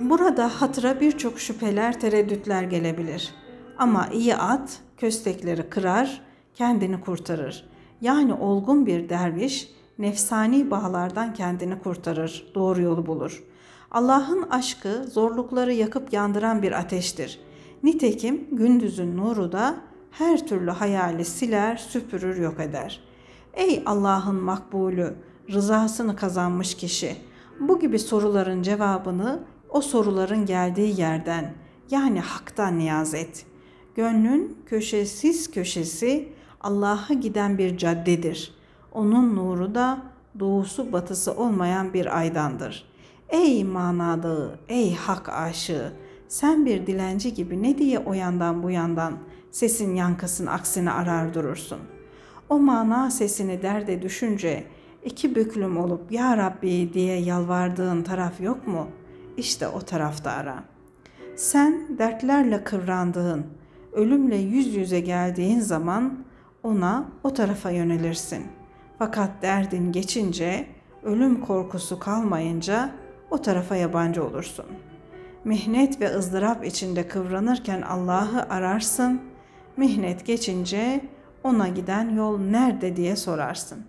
Burada 0.00 0.48
hatıra 0.48 1.00
birçok 1.00 1.40
şüpheler, 1.40 2.00
tereddütler 2.00 2.62
gelebilir. 2.62 3.34
Ama 3.78 4.08
iyi 4.12 4.36
at 4.36 4.80
köstekleri 4.96 5.70
kırar, 5.70 6.20
kendini 6.54 7.00
kurtarır. 7.00 7.68
Yani 8.00 8.34
olgun 8.34 8.86
bir 8.86 9.08
derviş 9.08 9.68
nefsani 9.98 10.70
bağlardan 10.70 11.34
kendini 11.34 11.78
kurtarır, 11.78 12.52
doğru 12.54 12.82
yolu 12.82 13.06
bulur. 13.06 13.42
Allah'ın 13.92 14.42
aşkı 14.42 15.04
zorlukları 15.10 15.72
yakıp 15.72 16.12
yandıran 16.12 16.62
bir 16.62 16.72
ateştir. 16.72 17.40
Nitekim 17.82 18.48
gündüzün 18.52 19.16
nuru 19.16 19.52
da 19.52 19.76
her 20.10 20.46
türlü 20.46 20.70
hayali 20.70 21.24
siler, 21.24 21.76
süpürür, 21.76 22.36
yok 22.36 22.60
eder. 22.60 23.00
Ey 23.54 23.82
Allah'ın 23.86 24.34
makbulü, 24.34 25.14
rızasını 25.50 26.16
kazanmış 26.16 26.74
kişi, 26.74 27.16
bu 27.60 27.80
gibi 27.80 27.98
soruların 27.98 28.62
cevabını 28.62 29.40
o 29.68 29.80
soruların 29.80 30.46
geldiği 30.46 31.00
yerden 31.00 31.54
yani 31.90 32.20
haktan 32.20 32.78
niyaz 32.78 33.14
et. 33.14 33.46
Gönlün 33.94 34.56
köşesiz 34.66 35.50
köşesi 35.50 36.32
Allah'a 36.60 37.14
giden 37.14 37.58
bir 37.58 37.78
caddedir. 37.78 38.54
Onun 38.92 39.36
nuru 39.36 39.74
da 39.74 40.02
doğusu 40.40 40.92
batısı 40.92 41.36
olmayan 41.36 41.94
bir 41.94 42.18
aydandır. 42.18 42.91
Ey 43.32 43.64
manadığı, 43.64 44.58
ey 44.68 44.94
hak 44.94 45.28
aşığı, 45.28 45.92
sen 46.28 46.66
bir 46.66 46.86
dilenci 46.86 47.34
gibi 47.34 47.62
ne 47.62 47.78
diye 47.78 47.98
o 47.98 48.12
yandan 48.12 48.62
bu 48.62 48.70
yandan 48.70 49.14
sesin 49.50 49.94
yankısını 49.94 50.50
aksini 50.50 50.90
arar 50.90 51.34
durursun. 51.34 51.78
O 52.48 52.58
mana 52.58 53.10
sesini 53.10 53.62
derde 53.62 54.02
düşünce 54.02 54.64
iki 55.04 55.34
büklüm 55.34 55.76
olup 55.76 56.12
Ya 56.12 56.36
Rabbi 56.36 56.90
diye 56.94 57.20
yalvardığın 57.20 58.02
taraf 58.02 58.40
yok 58.40 58.66
mu? 58.66 58.88
İşte 59.36 59.68
o 59.68 59.80
tarafta 59.80 60.30
ara. 60.30 60.64
Sen 61.36 61.98
dertlerle 61.98 62.64
kıvrandığın, 62.64 63.46
ölümle 63.92 64.36
yüz 64.36 64.74
yüze 64.74 65.00
geldiğin 65.00 65.60
zaman 65.60 66.24
ona 66.62 67.08
o 67.24 67.34
tarafa 67.34 67.70
yönelirsin. 67.70 68.46
Fakat 68.98 69.30
derdin 69.42 69.92
geçince, 69.92 70.66
ölüm 71.02 71.40
korkusu 71.40 71.98
kalmayınca 71.98 73.01
o 73.32 73.42
tarafa 73.42 73.76
yabancı 73.76 74.24
olursun. 74.24 74.64
Mihnet 75.44 76.00
ve 76.00 76.14
ızdırap 76.14 76.64
içinde 76.64 77.08
kıvranırken 77.08 77.82
Allah'ı 77.82 78.46
ararsın, 78.50 79.20
mihnet 79.76 80.26
geçince 80.26 81.00
ona 81.44 81.68
giden 81.68 82.10
yol 82.16 82.38
nerede 82.38 82.96
diye 82.96 83.16
sorarsın. 83.16 83.84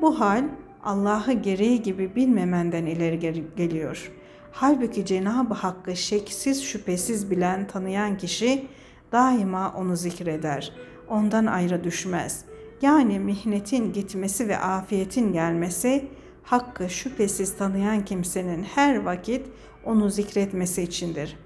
Bu 0.00 0.20
hal 0.20 0.44
Allah'ı 0.84 1.32
gereği 1.32 1.82
gibi 1.82 2.16
bilmemenden 2.16 2.86
ileri 2.86 3.46
geliyor. 3.56 4.12
Halbuki 4.52 5.06
Cenab-ı 5.06 5.54
Hakk'ı 5.54 5.96
şeksiz 5.96 6.64
şüphesiz 6.64 7.30
bilen, 7.30 7.66
tanıyan 7.66 8.16
kişi 8.16 8.66
daima 9.12 9.74
onu 9.76 9.96
zikreder. 9.96 10.72
Ondan 11.08 11.46
ayrı 11.46 11.84
düşmez. 11.84 12.44
Yani 12.82 13.18
mihnetin 13.18 13.92
gitmesi 13.92 14.48
ve 14.48 14.58
afiyetin 14.58 15.32
gelmesi 15.32 16.08
Hakk'ı 16.50 16.90
şüphesiz 16.90 17.56
tanıyan 17.56 18.04
kimsenin 18.04 18.62
her 18.62 18.96
vakit 18.96 19.46
onu 19.84 20.10
zikretmesi 20.10 20.82
içindir. 20.82 21.36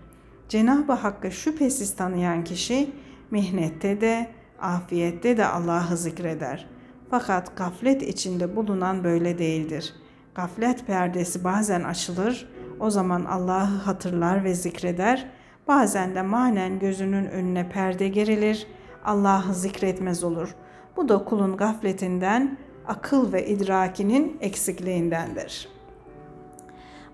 Cenab-ı 0.48 0.92
Hakk'ı 0.92 1.32
şüphesiz 1.32 1.96
tanıyan 1.96 2.44
kişi 2.44 2.90
mihnette 3.30 4.00
de, 4.00 4.30
afiyette 4.60 5.36
de 5.36 5.46
Allah'ı 5.46 5.96
zikreder. 5.96 6.68
Fakat 7.10 7.56
gaflet 7.56 8.02
içinde 8.02 8.56
bulunan 8.56 9.04
böyle 9.04 9.38
değildir. 9.38 9.94
Gaflet 10.34 10.86
perdesi 10.86 11.44
bazen 11.44 11.82
açılır, 11.82 12.48
o 12.80 12.90
zaman 12.90 13.24
Allah'ı 13.24 13.76
hatırlar 13.84 14.44
ve 14.44 14.54
zikreder. 14.54 15.28
Bazen 15.68 16.14
de 16.14 16.22
manen 16.22 16.78
gözünün 16.78 17.26
önüne 17.26 17.68
perde 17.68 18.08
gerilir, 18.08 18.66
Allah'ı 19.04 19.54
zikretmez 19.54 20.24
olur. 20.24 20.54
Bu 20.96 21.08
da 21.08 21.24
kulun 21.24 21.56
gafletinden, 21.56 22.58
akıl 22.86 23.32
ve 23.32 23.46
idrakinin 23.46 24.38
eksikliğindendir. 24.40 25.68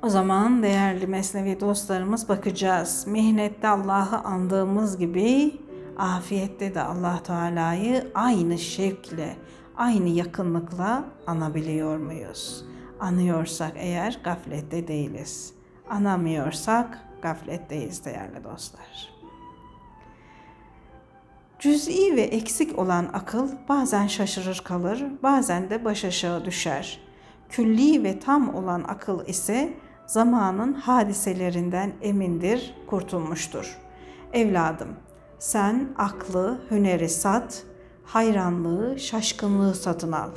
O 0.02 0.08
zaman 0.08 0.62
değerli 0.62 1.06
mesnevi 1.06 1.60
dostlarımız 1.60 2.28
bakacağız. 2.28 3.04
Mihnette 3.06 3.68
Allah'ı 3.68 4.18
andığımız 4.18 4.98
gibi 4.98 5.60
afiyette 5.98 6.74
de 6.74 6.82
Allah 6.82 7.22
Teala'yı 7.22 8.10
aynı 8.14 8.58
şevkle, 8.58 9.36
aynı 9.76 10.08
yakınlıkla 10.08 11.04
anabiliyor 11.26 11.98
muyuz? 11.98 12.64
Anıyorsak 13.00 13.72
eğer 13.76 14.20
gaflette 14.24 14.88
değiliz. 14.88 15.52
Anamıyorsak 15.90 16.98
gafletteyiz 17.22 18.04
değerli 18.04 18.44
dostlar. 18.44 19.17
Cüz'i 21.58 22.16
ve 22.16 22.22
eksik 22.22 22.78
olan 22.78 23.08
akıl 23.12 23.48
bazen 23.68 24.06
şaşırır 24.06 24.62
kalır, 24.64 25.04
bazen 25.22 25.70
de 25.70 25.84
baş 25.84 26.04
aşağı 26.04 26.44
düşer. 26.44 27.00
Külli 27.48 28.04
ve 28.04 28.20
tam 28.20 28.54
olan 28.54 28.84
akıl 28.88 29.26
ise 29.26 29.72
zamanın 30.06 30.72
hadiselerinden 30.72 31.92
emindir, 32.02 32.74
kurtulmuştur. 32.86 33.78
Evladım, 34.32 34.88
sen 35.38 35.88
aklı, 35.96 36.60
hüneri 36.70 37.08
sat, 37.08 37.62
hayranlığı, 38.04 38.98
şaşkınlığı 38.98 39.74
satın 39.74 40.12
al. 40.12 40.30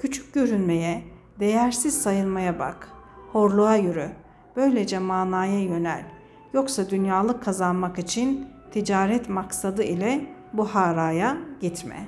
Küçük 0.00 0.34
görünmeye, 0.34 1.02
değersiz 1.40 2.02
sayılmaya 2.02 2.58
bak. 2.58 2.88
Horluğa 3.32 3.76
yürü. 3.76 4.10
Böylece 4.56 4.98
manaya 4.98 5.60
yönel. 5.60 6.04
Yoksa 6.52 6.90
dünyalık 6.90 7.44
kazanmak 7.44 7.98
için 7.98 8.48
ticaret 8.72 9.28
maksadı 9.28 9.82
ile 9.82 10.26
Buhara'ya 10.52 11.36
gitme. 11.60 12.06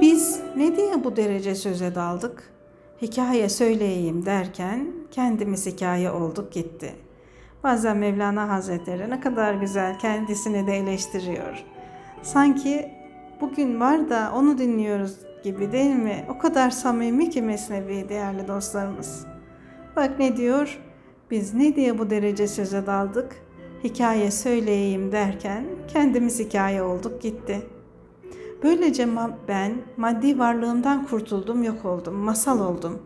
Biz 0.00 0.40
ne 0.56 0.76
diye 0.76 1.04
bu 1.04 1.16
derece 1.16 1.54
söze 1.54 1.94
daldık? 1.94 2.50
Hikaye 3.02 3.48
söyleyeyim 3.48 4.26
derken 4.26 4.86
kendimiz 5.10 5.66
hikaye 5.66 6.10
olduk 6.10 6.52
gitti. 6.52 6.94
Bazen 7.64 7.96
Mevlana 7.96 8.48
Hazretleri 8.48 9.10
ne 9.10 9.20
kadar 9.20 9.54
güzel 9.54 9.98
kendisini 9.98 10.66
de 10.66 10.76
eleştiriyor. 10.76 11.64
Sanki 12.22 12.92
bugün 13.40 13.80
var 13.80 14.10
da 14.10 14.32
onu 14.34 14.58
dinliyoruz 14.58 15.16
gibi 15.44 15.72
değil 15.72 15.94
mi? 15.94 16.24
O 16.28 16.38
kadar 16.38 16.70
samimi 16.70 17.30
ki 17.30 17.42
Mesnevi 17.42 18.08
değerli 18.08 18.48
dostlarımız. 18.48 19.35
Bak 19.96 20.18
ne 20.18 20.36
diyor? 20.36 20.78
Biz 21.30 21.54
ne 21.54 21.76
diye 21.76 21.98
bu 21.98 22.10
derece 22.10 22.48
söze 22.48 22.86
daldık? 22.86 23.36
Hikaye 23.84 24.30
söyleyeyim 24.30 25.12
derken 25.12 25.64
kendimiz 25.88 26.40
hikaye 26.40 26.82
olduk 26.82 27.22
gitti. 27.22 27.66
Böylece 28.62 29.08
ben 29.48 29.74
maddi 29.96 30.38
varlığımdan 30.38 31.06
kurtuldum, 31.06 31.62
yok 31.62 31.84
oldum, 31.84 32.14
masal 32.14 32.60
oldum. 32.60 33.02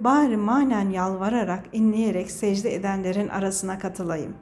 Bari 0.00 0.36
manen 0.36 0.90
yalvararak, 0.90 1.64
inleyerek 1.72 2.30
secde 2.30 2.74
edenlerin 2.74 3.28
arasına 3.28 3.78
katılayım. 3.78 4.34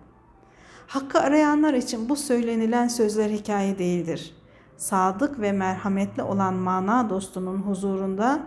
Hakkı 0.86 1.20
arayanlar 1.20 1.74
için 1.74 2.08
bu 2.08 2.16
söylenilen 2.16 2.88
sözler 2.88 3.30
hikaye 3.30 3.78
değildir. 3.78 4.36
Sadık 4.76 5.40
ve 5.40 5.52
merhametli 5.52 6.22
olan 6.22 6.54
mana 6.54 7.10
dostunun 7.10 7.58
huzurunda 7.58 8.40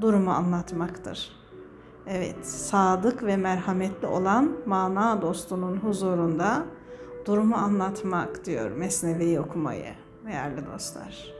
durumu 0.00 0.30
anlatmaktır.'' 0.30 1.45
Evet, 2.08 2.46
sadık 2.46 3.22
ve 3.22 3.36
merhametli 3.36 4.06
olan 4.06 4.52
mana 4.66 5.22
dostunun 5.22 5.76
huzurunda 5.76 6.64
durumu 7.26 7.54
anlatmak 7.54 8.44
diyor 8.44 8.70
Mesnevi'yi 8.70 9.40
okumayı 9.40 9.94
değerli 10.26 10.66
dostlar. 10.74 11.32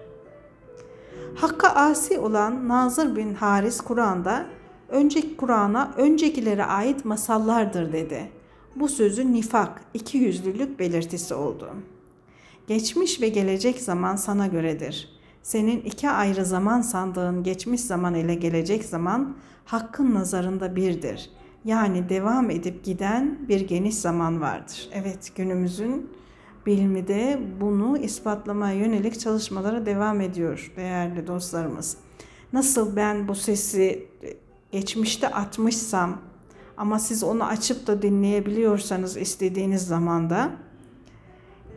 Hakka 1.34 1.68
asi 1.68 2.18
olan 2.18 2.68
Nazır 2.68 3.16
bin 3.16 3.34
Haris 3.34 3.80
Kur'an'da 3.80 4.46
önceki 4.88 5.36
Kur'an'a 5.36 5.94
öncekilere 5.96 6.64
ait 6.64 7.04
masallardır 7.04 7.92
dedi. 7.92 8.30
Bu 8.76 8.88
sözü 8.88 9.32
nifak, 9.32 9.80
iki 9.94 10.18
yüzlülük 10.18 10.78
belirtisi 10.78 11.34
oldu. 11.34 11.70
Geçmiş 12.66 13.20
ve 13.20 13.28
gelecek 13.28 13.80
zaman 13.80 14.16
sana 14.16 14.46
göredir. 14.46 15.16
Senin 15.42 15.80
iki 15.80 16.10
ayrı 16.10 16.44
zaman 16.44 16.80
sandığın 16.80 17.42
geçmiş 17.42 17.80
zaman 17.80 18.14
ile 18.14 18.34
gelecek 18.34 18.84
zaman 18.84 19.36
hakkın 19.66 20.14
nazarında 20.14 20.76
birdir. 20.76 21.30
Yani 21.64 22.08
devam 22.08 22.50
edip 22.50 22.84
giden 22.84 23.38
bir 23.48 23.60
geniş 23.60 23.94
zaman 23.94 24.40
vardır. 24.40 24.88
Evet 24.92 25.32
günümüzün 25.36 26.10
bilimi 26.66 27.08
de 27.08 27.40
bunu 27.60 27.98
ispatlamaya 27.98 28.74
yönelik 28.74 29.20
çalışmalara 29.20 29.86
devam 29.86 30.20
ediyor 30.20 30.72
değerli 30.76 31.26
dostlarımız. 31.26 31.96
Nasıl 32.52 32.96
ben 32.96 33.28
bu 33.28 33.34
sesi 33.34 34.08
geçmişte 34.72 35.28
atmışsam 35.28 36.20
ama 36.76 36.98
siz 36.98 37.22
onu 37.22 37.44
açıp 37.44 37.86
da 37.86 38.02
dinleyebiliyorsanız 38.02 39.16
istediğiniz 39.16 39.86
zamanda 39.86 40.50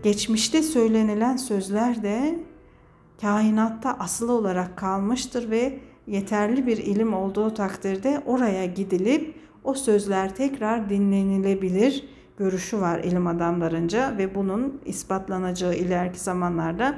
geçmişte 0.03 0.63
söylenilen 0.63 1.37
sözler 1.37 2.03
de 2.03 2.43
kainatta 3.21 3.93
asılı 3.99 4.31
olarak 4.31 4.77
kalmıştır 4.77 5.49
ve 5.49 5.79
yeterli 6.09 6.67
bir 6.67 6.77
ilim 6.77 7.13
olduğu 7.13 7.53
takdirde 7.53 8.23
oraya 8.25 8.65
gidilip 8.65 9.35
o 9.63 9.73
sözler 9.73 10.35
tekrar 10.35 10.89
dinlenilebilir 10.89 12.09
görüşü 12.37 12.81
var 12.81 12.99
ilim 12.99 13.27
adamlarınca 13.27 14.17
ve 14.17 14.35
bunun 14.35 14.81
ispatlanacağı 14.85 15.75
ileriki 15.75 16.19
zamanlarda 16.19 16.95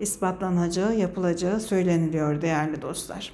ispatlanacağı, 0.00 0.94
yapılacağı 0.94 1.60
söyleniliyor 1.60 2.42
değerli 2.42 2.82
dostlar. 2.82 3.32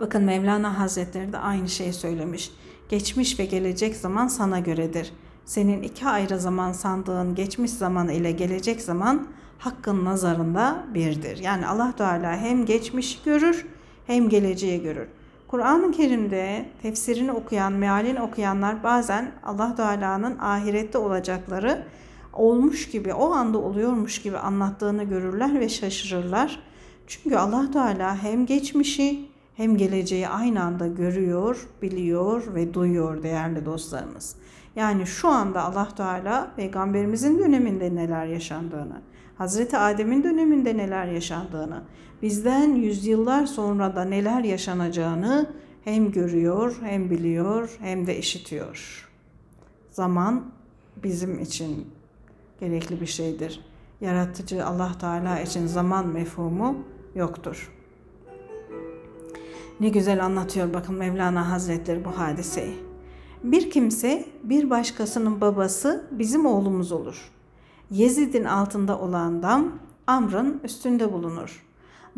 Bakın 0.00 0.22
Mevlana 0.22 0.78
Hazretleri 0.78 1.32
de 1.32 1.38
aynı 1.38 1.68
şeyi 1.68 1.92
söylemiş. 1.92 2.50
Geçmiş 2.88 3.38
ve 3.38 3.44
gelecek 3.44 3.96
zaman 3.96 4.28
sana 4.28 4.58
göredir. 4.58 5.12
Senin 5.44 5.82
iki 5.82 6.06
ayrı 6.06 6.38
zaman 6.38 6.72
sandığın 6.72 7.34
geçmiş 7.34 7.70
zaman 7.70 8.08
ile 8.08 8.32
gelecek 8.32 8.80
zaman 8.80 9.28
hakkın 9.58 10.04
nazarında 10.04 10.84
birdir. 10.94 11.38
Yani 11.38 11.66
Allah 11.66 11.92
Teala 11.96 12.36
hem 12.36 12.66
geçmişi 12.66 13.18
görür 13.24 13.66
hem 14.06 14.28
geleceği 14.28 14.82
görür. 14.82 15.08
Kur'an-ı 15.48 15.92
Kerim'de 15.92 16.66
tefsirini 16.82 17.32
okuyan, 17.32 17.72
mealini 17.72 18.20
okuyanlar 18.22 18.82
bazen 18.82 19.32
Allah 19.44 19.74
Teala'nın 19.74 20.38
ahirette 20.38 20.98
olacakları 20.98 21.84
olmuş 22.32 22.90
gibi, 22.90 23.14
o 23.14 23.32
anda 23.32 23.58
oluyormuş 23.58 24.22
gibi 24.22 24.38
anlattığını 24.38 25.04
görürler 25.04 25.60
ve 25.60 25.68
şaşırırlar. 25.68 26.62
Çünkü 27.06 27.36
Allah 27.36 27.70
Teala 27.70 28.22
hem 28.22 28.46
geçmişi 28.46 29.28
hem 29.56 29.76
geleceği 29.76 30.28
aynı 30.28 30.62
anda 30.62 30.86
görüyor, 30.86 31.68
biliyor 31.82 32.54
ve 32.54 32.74
duyuyor 32.74 33.22
değerli 33.22 33.66
dostlarımız. 33.66 34.36
Yani 34.76 35.06
şu 35.06 35.28
anda 35.28 35.62
Allah 35.62 35.88
Teala 35.96 36.50
peygamberimizin 36.56 37.38
döneminde 37.38 37.94
neler 37.94 38.26
yaşandığını, 38.26 39.00
Hazreti 39.42 39.78
Adem'in 39.78 40.24
döneminde 40.24 40.76
neler 40.76 41.06
yaşandığını, 41.06 41.82
bizden 42.22 42.74
yüzyıllar 42.74 43.46
sonra 43.46 43.96
da 43.96 44.04
neler 44.04 44.44
yaşanacağını 44.44 45.50
hem 45.84 46.12
görüyor, 46.12 46.76
hem 46.82 47.10
biliyor, 47.10 47.76
hem 47.80 48.06
de 48.06 48.18
işitiyor. 48.18 49.08
Zaman 49.90 50.44
bizim 51.02 51.38
için 51.38 51.86
gerekli 52.60 53.00
bir 53.00 53.06
şeydir. 53.06 53.60
Yaratıcı 54.00 54.66
Allah 54.66 54.92
Teala 55.00 55.40
için 55.40 55.66
zaman 55.66 56.06
mefhumu 56.06 56.76
yoktur. 57.14 57.72
Ne 59.80 59.88
güzel 59.88 60.24
anlatıyor 60.24 60.74
bakın 60.74 60.94
Mevlana 60.94 61.50
Hazretleri 61.50 62.04
bu 62.04 62.18
hadiseyi. 62.18 62.76
Bir 63.44 63.70
kimse 63.70 64.24
bir 64.42 64.70
başkasının 64.70 65.40
babası 65.40 66.08
bizim 66.10 66.46
oğlumuz 66.46 66.92
olur. 66.92 67.32
Yezid'in 67.92 68.44
altında 68.44 68.98
olan 68.98 69.42
dam 69.42 69.78
Amr'ın 70.06 70.60
üstünde 70.64 71.12
bulunur. 71.12 71.66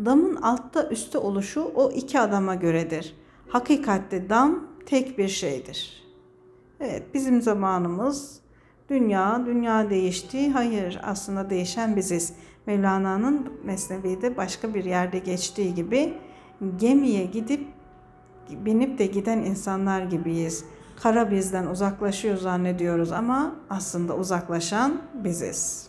Damın 0.05 0.35
altta 0.35 0.89
üstte 0.89 1.17
oluşu 1.17 1.71
o 1.75 1.91
iki 1.91 2.19
adama 2.19 2.55
göredir. 2.55 3.15
Hakikatte 3.47 4.29
dam 4.29 4.67
tek 4.85 5.17
bir 5.17 5.27
şeydir. 5.27 6.03
Evet 6.79 7.03
bizim 7.13 7.41
zamanımız 7.41 8.39
dünya, 8.89 9.45
dünya 9.45 9.89
değişti. 9.89 10.49
Hayır 10.49 10.99
aslında 11.03 11.49
değişen 11.49 11.95
biziz. 11.95 12.33
Mevlana'nın 12.65 13.49
Mesnevi'de 13.63 14.37
başka 14.37 14.73
bir 14.73 14.85
yerde 14.85 15.19
geçtiği 15.19 15.73
gibi 15.73 16.13
gemiye 16.77 17.25
gidip 17.25 17.67
binip 18.49 18.97
de 18.99 19.05
giden 19.05 19.37
insanlar 19.37 20.01
gibiyiz. 20.01 20.65
Kara 21.03 21.31
bizden 21.31 21.65
uzaklaşıyor 21.65 22.37
zannediyoruz 22.37 23.11
ama 23.11 23.55
aslında 23.69 24.17
uzaklaşan 24.17 25.01
biziz. 25.13 25.87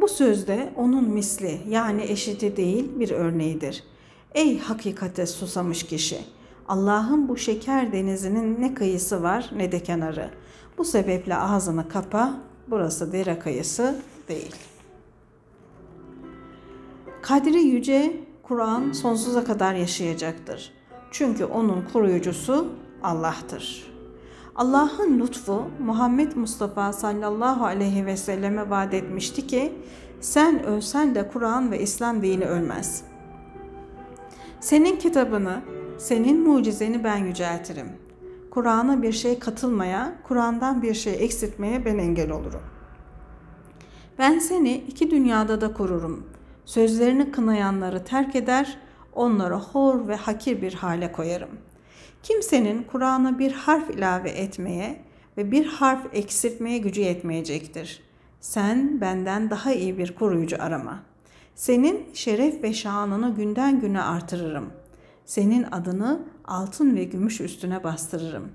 Bu 0.00 0.08
sözde 0.08 0.72
onun 0.76 1.08
misli 1.08 1.60
yani 1.68 2.02
eşiti 2.02 2.56
değil 2.56 3.00
bir 3.00 3.10
örneğidir. 3.10 3.84
Ey 4.34 4.58
hakikate 4.58 5.26
susamış 5.26 5.82
kişi! 5.82 6.18
Allah'ın 6.68 7.28
bu 7.28 7.36
şeker 7.36 7.92
denizinin 7.92 8.60
ne 8.60 8.74
kıyısı 8.74 9.22
var 9.22 9.50
ne 9.56 9.72
de 9.72 9.82
kenarı. 9.82 10.30
Bu 10.78 10.84
sebeple 10.84 11.36
ağzını 11.36 11.88
kapa, 11.88 12.34
burası 12.68 13.12
dere 13.12 13.38
kıyısı 13.38 13.96
değil. 14.28 14.54
Kadri 17.22 17.62
yüce 17.62 18.16
Kur'an 18.48 18.92
sonsuza 18.92 19.44
kadar 19.44 19.74
yaşayacaktır. 19.74 20.72
Çünkü 21.10 21.44
onun 21.44 21.84
koruyucusu 21.92 22.68
Allah'tır. 23.02 23.92
Allah'ın 24.56 25.18
lütfu 25.18 25.62
Muhammed 25.80 26.32
Mustafa 26.36 26.92
sallallahu 26.92 27.64
aleyhi 27.64 28.06
ve 28.06 28.16
selleme 28.16 28.70
vaat 28.70 28.94
etmişti 28.94 29.46
ki 29.46 29.72
sen 30.20 30.64
ölsen 30.64 31.14
de 31.14 31.28
Kur'an 31.28 31.70
ve 31.70 31.80
İslam 31.80 32.22
dini 32.22 32.44
ölmez. 32.44 33.04
Senin 34.60 34.96
kitabını, 34.96 35.60
senin 35.98 36.48
mucizeni 36.48 37.04
ben 37.04 37.16
yüceltirim. 37.16 37.88
Kur'an'a 38.50 39.02
bir 39.02 39.12
şey 39.12 39.38
katılmaya, 39.38 40.12
Kur'an'dan 40.28 40.82
bir 40.82 40.94
şey 40.94 41.14
eksiltmeye 41.24 41.84
ben 41.84 41.98
engel 41.98 42.30
olurum. 42.30 42.62
Ben 44.18 44.38
seni 44.38 44.74
iki 44.74 45.10
dünyada 45.10 45.60
da 45.60 45.72
korurum. 45.72 46.33
Sözlerini 46.66 47.30
kınayanları 47.30 48.04
terk 48.04 48.36
eder, 48.36 48.78
onları 49.12 49.54
hor 49.54 50.08
ve 50.08 50.16
hakir 50.16 50.62
bir 50.62 50.74
hale 50.74 51.12
koyarım. 51.12 51.58
Kimsenin 52.22 52.82
Kur'an'a 52.82 53.38
bir 53.38 53.52
harf 53.52 53.90
ilave 53.90 54.30
etmeye 54.30 55.00
ve 55.36 55.50
bir 55.50 55.66
harf 55.66 56.06
eksiltmeye 56.12 56.78
gücü 56.78 57.00
yetmeyecektir. 57.00 58.02
Sen 58.40 59.00
benden 59.00 59.50
daha 59.50 59.72
iyi 59.72 59.98
bir 59.98 60.14
koruyucu 60.14 60.56
arama. 60.62 61.02
Senin 61.54 62.06
şeref 62.14 62.62
ve 62.62 62.72
şanını 62.72 63.34
günden 63.34 63.80
güne 63.80 64.00
artırırım. 64.02 64.70
Senin 65.24 65.66
adını 65.72 66.22
altın 66.44 66.96
ve 66.96 67.04
gümüş 67.04 67.40
üstüne 67.40 67.84
bastırırım. 67.84 68.52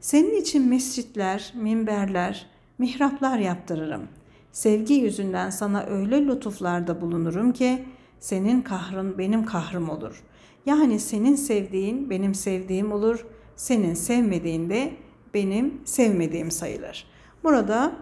Senin 0.00 0.40
için 0.40 0.68
mescitler, 0.68 1.52
minberler, 1.56 2.46
mihraplar 2.78 3.38
yaptırırım.'' 3.38 4.17
Sevgi 4.58 4.94
yüzünden 4.94 5.50
sana 5.50 5.86
öyle 5.86 6.26
lütuflarda 6.26 7.00
bulunurum 7.00 7.52
ki 7.52 7.84
senin 8.20 8.62
kahrın 8.62 9.18
benim 9.18 9.44
kahrım 9.44 9.90
olur. 9.90 10.24
Yani 10.66 11.00
senin 11.00 11.34
sevdiğin 11.34 12.10
benim 12.10 12.34
sevdiğim 12.34 12.92
olur, 12.92 13.26
senin 13.56 13.94
sevmediğin 13.94 14.70
de 14.70 14.92
benim 15.34 15.80
sevmediğim 15.84 16.50
sayılır. 16.50 17.06
Burada 17.44 17.92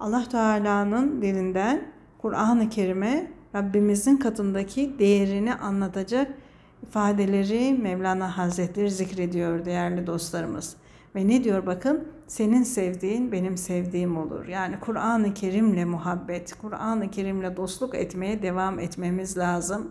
Allah 0.00 0.28
Teala'nın 0.28 1.22
dilinden 1.22 1.92
Kur'an-ı 2.18 2.68
Kerim'e 2.68 3.32
Rabbimizin 3.54 4.16
katındaki 4.16 4.98
değerini 4.98 5.54
anlatacak 5.54 6.34
ifadeleri 6.82 7.78
Mevlana 7.82 8.38
Hazretleri 8.38 8.90
zikrediyor 8.90 9.64
değerli 9.64 10.06
dostlarımız. 10.06 10.76
Ve 11.16 11.28
ne 11.28 11.44
diyor 11.44 11.66
bakın? 11.66 12.08
Senin 12.32 12.62
sevdiğin 12.62 13.32
benim 13.32 13.56
sevdiğim 13.56 14.16
olur. 14.16 14.46
Yani 14.46 14.80
Kur'an-ı 14.80 15.34
Kerim'le 15.34 15.88
muhabbet, 15.88 16.54
Kur'an-ı 16.60 17.10
Kerim'le 17.10 17.56
dostluk 17.56 17.94
etmeye 17.94 18.42
devam 18.42 18.78
etmemiz 18.78 19.38
lazım. 19.38 19.90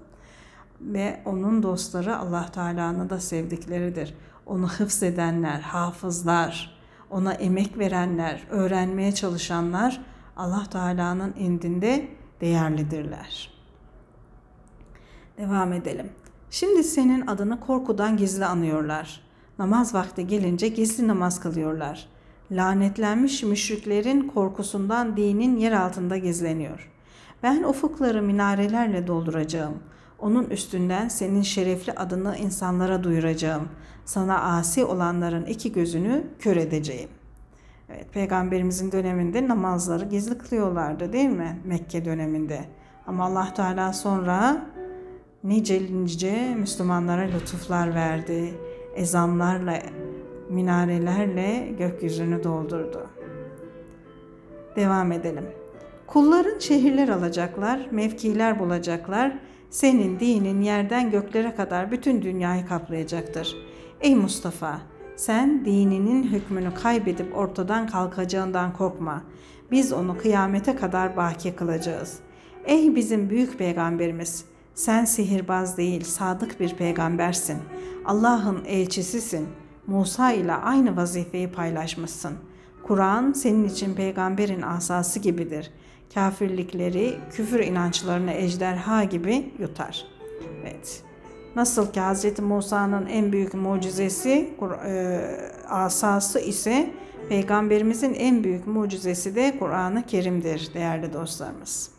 Ve 0.82 1.22
onun 1.26 1.64
dostları 1.64 2.18
Allah 2.18 2.46
Teala'nın 2.52 3.10
da 3.10 3.20
sevdikleridir. 3.20 4.14
Onu 4.46 4.68
hıfzedenler, 4.68 5.60
hafızlar, 5.60 6.80
ona 7.10 7.34
emek 7.34 7.78
verenler, 7.78 8.48
öğrenmeye 8.50 9.12
çalışanlar 9.12 10.02
Allah 10.38 10.64
Teala'nın 10.72 11.34
indinde 11.38 12.08
değerlidirler. 12.42 13.54
Devam 15.38 15.74
edelim. 15.74 16.10
Şimdi 16.50 16.84
senin 16.84 17.28
adını 17.28 17.60
korkudan 17.60 18.18
gizli 18.18 18.46
anıyorlar. 18.46 19.22
Namaz 19.60 19.94
vakti 19.94 20.28
gelince 20.28 20.68
gizli 20.68 21.08
namaz 21.08 21.40
kılıyorlar. 21.40 22.11
Lanetlenmiş 22.52 23.44
müşriklerin 23.44 24.28
korkusundan 24.28 25.18
dinin 25.18 25.58
yer 25.58 25.72
altında 25.72 26.18
gizleniyor. 26.18 26.92
Ben 27.44 27.64
ufukları 27.64 28.22
minarelerle 28.22 29.08
dolduracağım. 29.08 29.74
Onun 30.20 30.46
üstünden 30.46 31.08
senin 31.08 31.42
şerefli 31.42 31.94
adını 31.94 32.38
insanlara 32.38 33.04
duyuracağım. 33.04 33.70
Sana 34.06 34.42
asi 34.42 34.86
olanların 34.86 35.46
iki 35.46 35.72
gözünü 35.72 36.24
kör 36.40 36.56
edeceğim. 36.56 37.10
Evet, 37.90 38.14
peygamberimizin 38.14 38.92
döneminde 38.92 39.48
namazları 39.48 40.06
gizli 40.06 40.38
kılıyorlardı 40.38 41.14
değil 41.14 41.30
mi? 41.30 41.60
Mekke 41.66 42.06
döneminde. 42.06 42.66
Ama 43.08 43.26
Allah 43.26 43.54
Teala 43.54 43.94
sonra 43.94 44.66
nice 45.44 45.82
nice 45.92 46.56
Müslümanlara 46.56 47.22
lütuflar 47.22 47.96
verdi 47.96 48.54
ezanlarla, 48.96 49.80
minarelerle 50.52 51.74
gökyüzünü 51.78 52.44
doldurdu. 52.44 53.08
Devam 54.76 55.12
edelim. 55.12 55.46
Kulların 56.08 56.60
şehirler 56.60 57.10
alacaklar, 57.10 57.88
mevkiler 57.92 58.60
bulacaklar. 58.60 59.40
Senin 59.70 60.20
dinin 60.20 60.62
yerden 60.62 61.12
göklere 61.12 61.56
kadar 61.56 61.92
bütün 61.92 62.22
dünyayı 62.22 62.66
kaplayacaktır. 62.66 63.56
Ey 64.02 64.16
Mustafa, 64.16 64.82
sen 65.16 65.66
dininin 65.66 66.24
hükmünü 66.24 66.74
kaybedip 66.74 67.38
ortadan 67.38 67.88
kalkacağından 67.88 68.74
korkma. 68.74 69.24
Biz 69.72 69.94
onu 69.94 70.18
kıyamete 70.18 70.76
kadar 70.76 71.18
baki 71.18 71.56
kılacağız. 71.56 72.20
Ey 72.66 72.96
bizim 72.96 73.30
büyük 73.30 73.58
peygamberimiz, 73.58 74.46
sen 74.76 75.06
sihirbaz 75.06 75.78
değil, 75.78 76.04
sadık 76.04 76.60
bir 76.60 76.76
peygambersin. 76.76 77.58
Allah'ın 78.06 78.66
elçisisin. 78.66 79.48
Musa 79.88 80.32
ile 80.32 80.54
aynı 80.54 80.98
vazifeyi 80.98 81.52
paylaşmışsın. 81.52 82.34
Kur'an 82.84 83.34
senin 83.34 83.70
için 83.70 83.96
peygamberin 83.96 84.62
asası 84.62 85.20
gibidir. 85.20 85.72
Kafirlikleri, 86.14 87.16
küfür 87.32 87.60
inançlarını 87.60 88.32
ejderha 88.32 89.04
gibi 89.04 89.54
yutar. 89.60 90.06
Evet. 90.62 91.04
Nasıl 91.56 91.92
ki 91.92 92.02
Hz. 92.02 92.40
Musa'nın 92.40 93.06
en 93.06 93.32
büyük 93.32 93.54
mucizesi, 93.54 94.54
e, 94.86 95.22
asası 95.70 96.40
ise 96.40 96.94
Peygamberimizin 97.30 98.14
en 98.14 98.44
büyük 98.44 98.68
mucizesi 98.68 99.36
de 99.36 99.56
Kur'an-ı 99.60 100.06
Kerim'dir 100.06 100.72
değerli 100.74 101.14
dostlarımız. 101.14 101.92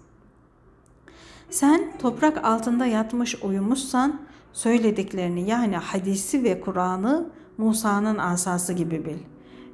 Sen 1.51 1.93
toprak 1.99 2.45
altında 2.45 2.87
yatmış 2.87 3.43
uyumuşsan 3.43 4.21
söylediklerini 4.53 5.51
yani 5.51 5.77
hadisi 5.77 6.45
ve 6.45 6.61
Kur'an'ı 6.61 7.31
Musa'nın 7.59 8.19
asası 8.19 8.73
gibi 8.73 9.05
bil. 9.07 9.19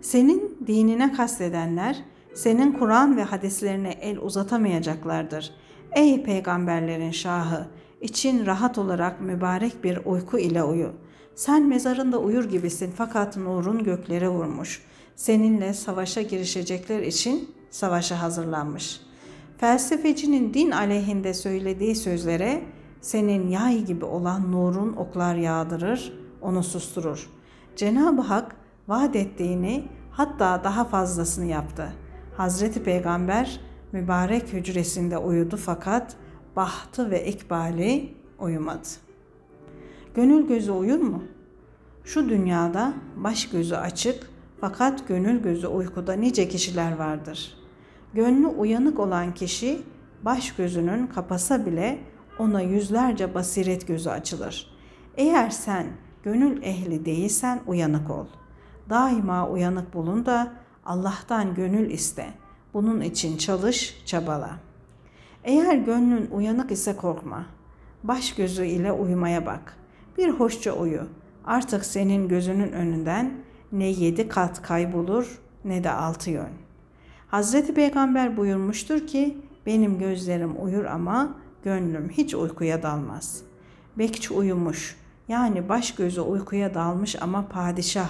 Senin 0.00 0.58
dinine 0.66 1.12
kastedenler 1.12 2.04
senin 2.34 2.72
Kur'an 2.72 3.16
ve 3.16 3.22
hadislerine 3.22 3.90
el 3.90 4.18
uzatamayacaklardır. 4.18 5.50
Ey 5.92 6.22
peygamberlerin 6.22 7.10
şahı, 7.10 7.66
için 8.00 8.46
rahat 8.46 8.78
olarak 8.78 9.20
mübarek 9.20 9.84
bir 9.84 9.98
uyku 10.04 10.38
ile 10.38 10.62
uyu. 10.62 10.90
Sen 11.34 11.68
mezarında 11.68 12.18
uyur 12.18 12.44
gibisin 12.44 12.92
fakat 12.96 13.36
nurun 13.36 13.84
göklere 13.84 14.28
vurmuş. 14.28 14.82
Seninle 15.16 15.74
savaşa 15.74 16.22
girişecekler 16.22 17.02
için 17.02 17.50
savaşa 17.70 18.22
hazırlanmış. 18.22 19.00
Felsefecinin 19.58 20.54
din 20.54 20.70
aleyhinde 20.70 21.34
söylediği 21.34 21.96
sözlere 21.96 22.62
senin 23.00 23.48
yay 23.48 23.84
gibi 23.84 24.04
olan 24.04 24.52
nurun 24.52 24.96
oklar 24.96 25.34
yağdırır, 25.34 26.12
onu 26.42 26.62
susturur. 26.62 27.30
Cenab-ı 27.78 28.22
Hak 28.22 28.56
vaat 28.88 29.16
ettiğini 29.16 29.84
hatta 30.10 30.64
daha 30.64 30.84
fazlasını 30.84 31.44
yaptı. 31.44 31.92
Hazreti 32.36 32.82
Peygamber 32.82 33.60
mübarek 33.92 34.52
hücresinde 34.52 35.18
uyudu 35.18 35.56
fakat 35.56 36.16
bahtı 36.56 37.10
ve 37.10 37.26
ikbali 37.26 38.14
uyumadı. 38.38 38.88
Gönül 40.14 40.48
gözü 40.48 40.70
uyur 40.70 40.98
mu? 40.98 41.22
Şu 42.04 42.28
dünyada 42.28 42.92
baş 43.16 43.48
gözü 43.50 43.74
açık 43.74 44.30
fakat 44.60 45.08
gönül 45.08 45.42
gözü 45.42 45.66
uykuda 45.66 46.12
nice 46.12 46.48
kişiler 46.48 46.96
vardır. 46.96 47.56
Gönlü 48.14 48.46
uyanık 48.46 48.98
olan 48.98 49.34
kişi 49.34 49.82
baş 50.22 50.54
gözünün 50.56 51.06
kapasa 51.06 51.66
bile 51.66 51.98
ona 52.38 52.60
yüzlerce 52.60 53.34
basiret 53.34 53.86
gözü 53.88 54.10
açılır. 54.10 54.70
Eğer 55.16 55.50
sen 55.50 55.86
gönül 56.22 56.62
ehli 56.62 57.04
değilsen 57.04 57.60
uyanık 57.66 58.10
ol. 58.10 58.26
Daima 58.90 59.48
uyanık 59.48 59.94
bulun 59.94 60.26
da 60.26 60.52
Allah'tan 60.86 61.54
gönül 61.54 61.90
iste. 61.90 62.26
Bunun 62.74 63.00
için 63.00 63.36
çalış, 63.36 64.02
çabala.'' 64.06 64.68
Eğer 65.48 65.74
gönlün 65.74 66.28
uyanık 66.30 66.70
ise 66.70 66.96
korkma. 66.96 67.46
Baş 68.02 68.34
gözü 68.34 68.66
ile 68.66 68.92
uyumaya 68.92 69.46
bak. 69.46 69.76
Bir 70.18 70.28
hoşça 70.30 70.72
uyu. 70.72 71.02
Artık 71.44 71.84
senin 71.84 72.28
gözünün 72.28 72.72
önünden 72.72 73.32
ne 73.72 73.86
yedi 73.86 74.28
kat 74.28 74.62
kaybolur 74.62 75.38
ne 75.64 75.84
de 75.84 75.90
altı 75.90 76.30
yön. 76.30 76.48
Hazreti 77.28 77.74
Peygamber 77.74 78.36
buyurmuştur 78.36 79.06
ki 79.06 79.38
benim 79.66 79.98
gözlerim 79.98 80.64
uyur 80.64 80.84
ama 80.84 81.34
gönlüm 81.64 82.08
hiç 82.08 82.34
uykuya 82.34 82.82
dalmaz. 82.82 83.42
Bekçi 83.98 84.34
uyumuş 84.34 84.96
yani 85.28 85.68
baş 85.68 85.94
gözü 85.94 86.20
uykuya 86.20 86.74
dalmış 86.74 87.22
ama 87.22 87.48
padişah 87.48 88.08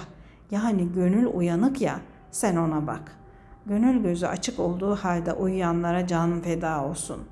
yani 0.51 0.93
gönül 0.93 1.25
uyanık 1.25 1.81
ya 1.81 1.99
sen 2.31 2.55
ona 2.55 2.87
bak.'' 2.87 3.19
Gönül 3.69 4.03
gözü 4.03 4.25
açık 4.25 4.59
olduğu 4.59 4.95
halde 4.95 5.33
uyuyanlara 5.33 6.07
canım 6.07 6.41
feda 6.41 6.83
olsun. 6.85 7.23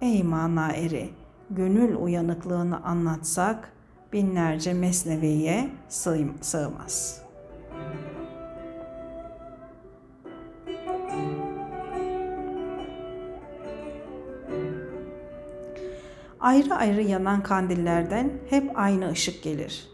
Ey 0.00 0.22
mana 0.22 0.72
eri, 0.72 1.10
gönül 1.50 1.96
uyanıklığını 1.96 2.84
anlatsak 2.84 3.72
binlerce 4.12 4.74
mesneviye 4.74 5.70
sığmaz. 6.40 7.19
Ayrı 16.40 16.74
ayrı 16.74 17.02
yanan 17.02 17.42
kandillerden 17.42 18.32
hep 18.50 18.78
aynı 18.78 19.10
ışık 19.10 19.42
gelir. 19.42 19.88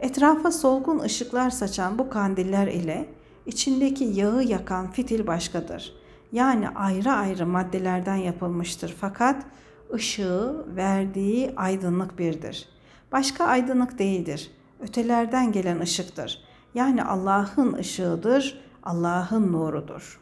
Etrafa 0.00 0.52
solgun 0.52 0.98
ışıklar 0.98 1.50
saçan 1.50 1.98
bu 1.98 2.10
kandiller 2.10 2.66
ile 2.66 3.08
İçindeki 3.46 4.04
yağı 4.04 4.44
yakan 4.44 4.90
fitil 4.90 5.26
başkadır. 5.26 5.94
Yani 6.32 6.68
ayrı 6.68 7.12
ayrı 7.12 7.46
maddelerden 7.46 8.16
yapılmıştır 8.16 8.96
fakat 9.00 9.46
ışığı 9.92 10.64
verdiği 10.76 11.52
aydınlık 11.56 12.18
birdir. 12.18 12.68
Başka 13.12 13.44
aydınlık 13.44 13.98
değildir. 13.98 14.50
Ötelerden 14.80 15.52
gelen 15.52 15.80
ışıktır. 15.80 16.44
Yani 16.74 17.04
Allah'ın 17.04 17.72
ışığıdır, 17.72 18.60
Allah'ın 18.82 19.52
nurudur. 19.52 20.20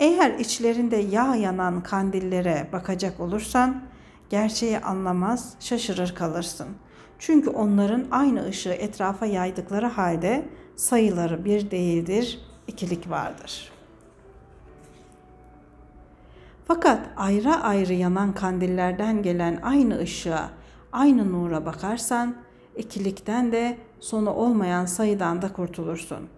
Eğer 0.00 0.38
içlerinde 0.38 0.96
yağ 0.96 1.36
yanan 1.36 1.82
kandillere 1.82 2.68
bakacak 2.72 3.20
olursan, 3.20 3.82
gerçeği 4.30 4.78
anlamaz, 4.78 5.54
şaşırır 5.60 6.14
kalırsın.'' 6.14 6.84
Çünkü 7.18 7.50
onların 7.50 8.04
aynı 8.10 8.46
ışığı 8.48 8.72
etrafa 8.72 9.26
yaydıkları 9.26 9.86
halde 9.86 10.48
sayıları 10.76 11.44
bir 11.44 11.70
değildir, 11.70 12.40
ikilik 12.66 13.10
vardır. 13.10 13.72
Fakat 16.66 17.00
ayrı 17.16 17.54
ayrı 17.54 17.92
yanan 17.92 18.34
kandillerden 18.34 19.22
gelen 19.22 19.60
aynı 19.62 19.98
ışığa, 19.98 20.50
aynı 20.92 21.32
nura 21.32 21.66
bakarsan, 21.66 22.36
ikilikten 22.76 23.52
de 23.52 23.78
sonu 24.00 24.30
olmayan 24.30 24.86
sayıdan 24.86 25.42
da 25.42 25.52
kurtulursun. 25.52 26.28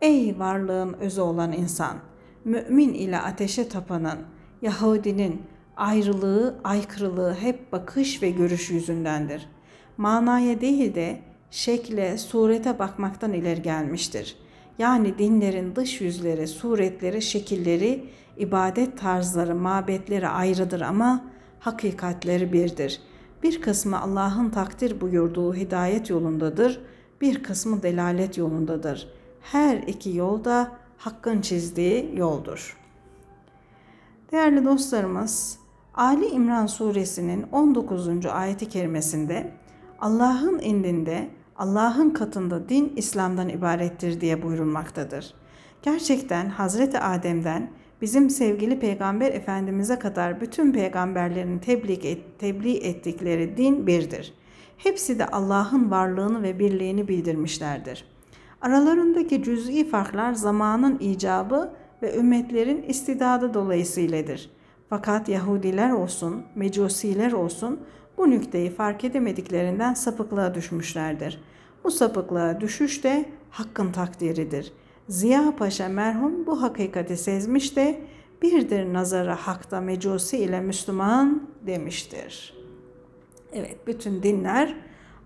Ey 0.00 0.38
varlığın 0.38 0.92
özü 0.92 1.20
olan 1.20 1.52
insan! 1.52 1.96
Mümin 2.44 2.94
ile 2.94 3.18
ateşe 3.18 3.68
tapanın, 3.68 4.18
Yahudinin 4.62 5.42
ayrılığı, 5.76 6.60
aykırılığı 6.64 7.34
hep 7.34 7.72
bakış 7.72 8.22
ve 8.22 8.30
görüş 8.30 8.70
yüzündendir.'' 8.70 9.62
manaya 9.96 10.60
değil 10.60 10.94
de 10.94 11.18
şekle, 11.50 12.18
surete 12.18 12.78
bakmaktan 12.78 13.32
ileri 13.32 13.62
gelmiştir. 13.62 14.36
Yani 14.78 15.18
dinlerin 15.18 15.76
dış 15.76 16.00
yüzleri, 16.00 16.46
suretleri, 16.46 17.22
şekilleri, 17.22 18.04
ibadet 18.36 18.98
tarzları, 18.98 19.54
mabetleri 19.54 20.28
ayrıdır 20.28 20.80
ama 20.80 21.24
hakikatleri 21.60 22.52
birdir. 22.52 23.00
Bir 23.42 23.60
kısmı 23.60 24.00
Allah'ın 24.00 24.50
takdir 24.50 25.00
buyurduğu 25.00 25.54
hidayet 25.54 26.10
yolundadır, 26.10 26.80
bir 27.20 27.42
kısmı 27.42 27.82
delalet 27.82 28.38
yolundadır. 28.38 29.08
Her 29.40 29.76
iki 29.76 30.16
yol 30.16 30.44
da 30.44 30.72
Hakk'ın 31.04 31.40
çizdiği 31.40 32.12
yoldur. 32.16 32.76
Değerli 34.32 34.64
dostlarımız, 34.64 35.58
Ali 35.94 36.26
İmran 36.26 36.66
suresinin 36.66 37.42
19. 37.52 38.26
ayeti 38.26 38.68
kerimesinde 38.68 39.52
Allah'ın 40.00 40.58
indinde, 40.58 41.28
Allah'ın 41.56 42.10
katında 42.10 42.68
din 42.68 42.92
İslam'dan 42.96 43.48
ibarettir 43.48 44.20
diye 44.20 44.42
buyurulmaktadır. 44.42 45.34
Gerçekten 45.82 46.48
Hazreti 46.48 46.98
Adem'den 46.98 47.70
bizim 48.00 48.30
sevgili 48.30 48.80
Peygamber 48.80 49.32
Efendimiz'e 49.32 49.98
kadar 49.98 50.40
bütün 50.40 50.72
peygamberlerin 50.72 51.58
tebliğ, 51.58 52.08
et, 52.08 52.38
tebliğ 52.38 52.76
ettikleri 52.76 53.56
din 53.56 53.86
birdir. 53.86 54.34
Hepsi 54.76 55.18
de 55.18 55.26
Allah'ın 55.26 55.90
varlığını 55.90 56.42
ve 56.42 56.58
birliğini 56.58 57.08
bildirmişlerdir. 57.08 58.11
Aralarındaki 58.62 59.42
cüz'i 59.42 59.88
farklar 59.88 60.32
zamanın 60.32 60.98
icabı 60.98 61.72
ve 62.02 62.16
ümmetlerin 62.16 62.82
istidadı 62.82 63.54
dolayısıyladır. 63.54 64.50
Fakat 64.88 65.28
Yahudiler 65.28 65.90
olsun, 65.90 66.42
Mecusiler 66.54 67.32
olsun 67.32 67.80
bu 68.16 68.30
nükteyi 68.30 68.70
fark 68.70 69.04
edemediklerinden 69.04 69.94
sapıklığa 69.94 70.54
düşmüşlerdir. 70.54 71.42
Bu 71.84 71.90
sapıklığa 71.90 72.60
düşüş 72.60 73.04
de 73.04 73.24
hakkın 73.50 73.92
takdiridir. 73.92 74.72
Ziya 75.08 75.56
Paşa 75.56 75.88
merhum 75.88 76.46
bu 76.46 76.62
hakikati 76.62 77.16
sezmiş 77.16 77.76
de 77.76 78.00
birdir 78.42 78.92
nazara 78.92 79.36
hakta 79.36 79.80
mecusi 79.80 80.38
ile 80.38 80.60
Müslüman 80.60 81.48
demiştir. 81.66 82.54
Evet 83.52 83.86
bütün 83.86 84.22
dinler 84.22 84.74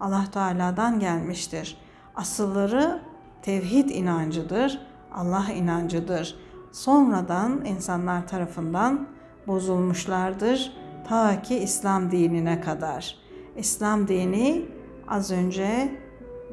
Allah 0.01 0.25
Teala'dan 0.33 1.01
gelmiştir. 1.01 1.79
Asılları 2.15 3.01
tevhid 3.47 3.89
inancıdır, 3.89 4.81
Allah 5.15 5.47
inancıdır. 5.57 6.39
Sonradan 6.73 7.65
insanlar 7.65 8.29
tarafından 8.29 9.09
bozulmuşlardır 9.47 10.73
ta 11.09 11.43
ki 11.43 11.59
İslam 11.59 12.11
dinine 12.11 12.61
kadar. 12.61 13.19
İslam 13.57 14.09
dini 14.09 14.65
az 15.09 15.31
önce 15.31 15.99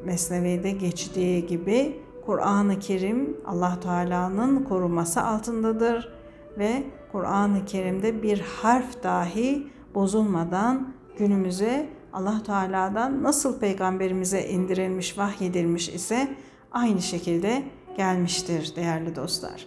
Mesnevi'de 0.04 0.70
geçtiği 0.70 1.46
gibi 1.46 2.00
Kur'an-ı 2.26 2.78
Kerim 2.78 3.36
Allah 3.46 3.80
Teala'nın 3.80 4.64
koruması 4.64 5.22
altındadır 5.22 6.12
ve 6.58 6.82
Kur'an-ı 7.12 7.64
Kerim'de 7.64 8.22
bir 8.22 8.40
harf 8.40 9.02
dahi 9.02 9.66
bozulmadan 9.94 10.94
günümüze 11.18 11.88
Allah 12.12 12.42
Teala'dan 12.46 13.22
nasıl 13.22 13.60
peygamberimize 13.60 14.42
indirilmiş, 14.48 15.18
vahyedilmiş 15.18 15.88
ise 15.88 16.28
aynı 16.74 17.02
şekilde 17.02 17.62
gelmiştir 17.96 18.76
değerli 18.76 19.16
dostlar. 19.16 19.66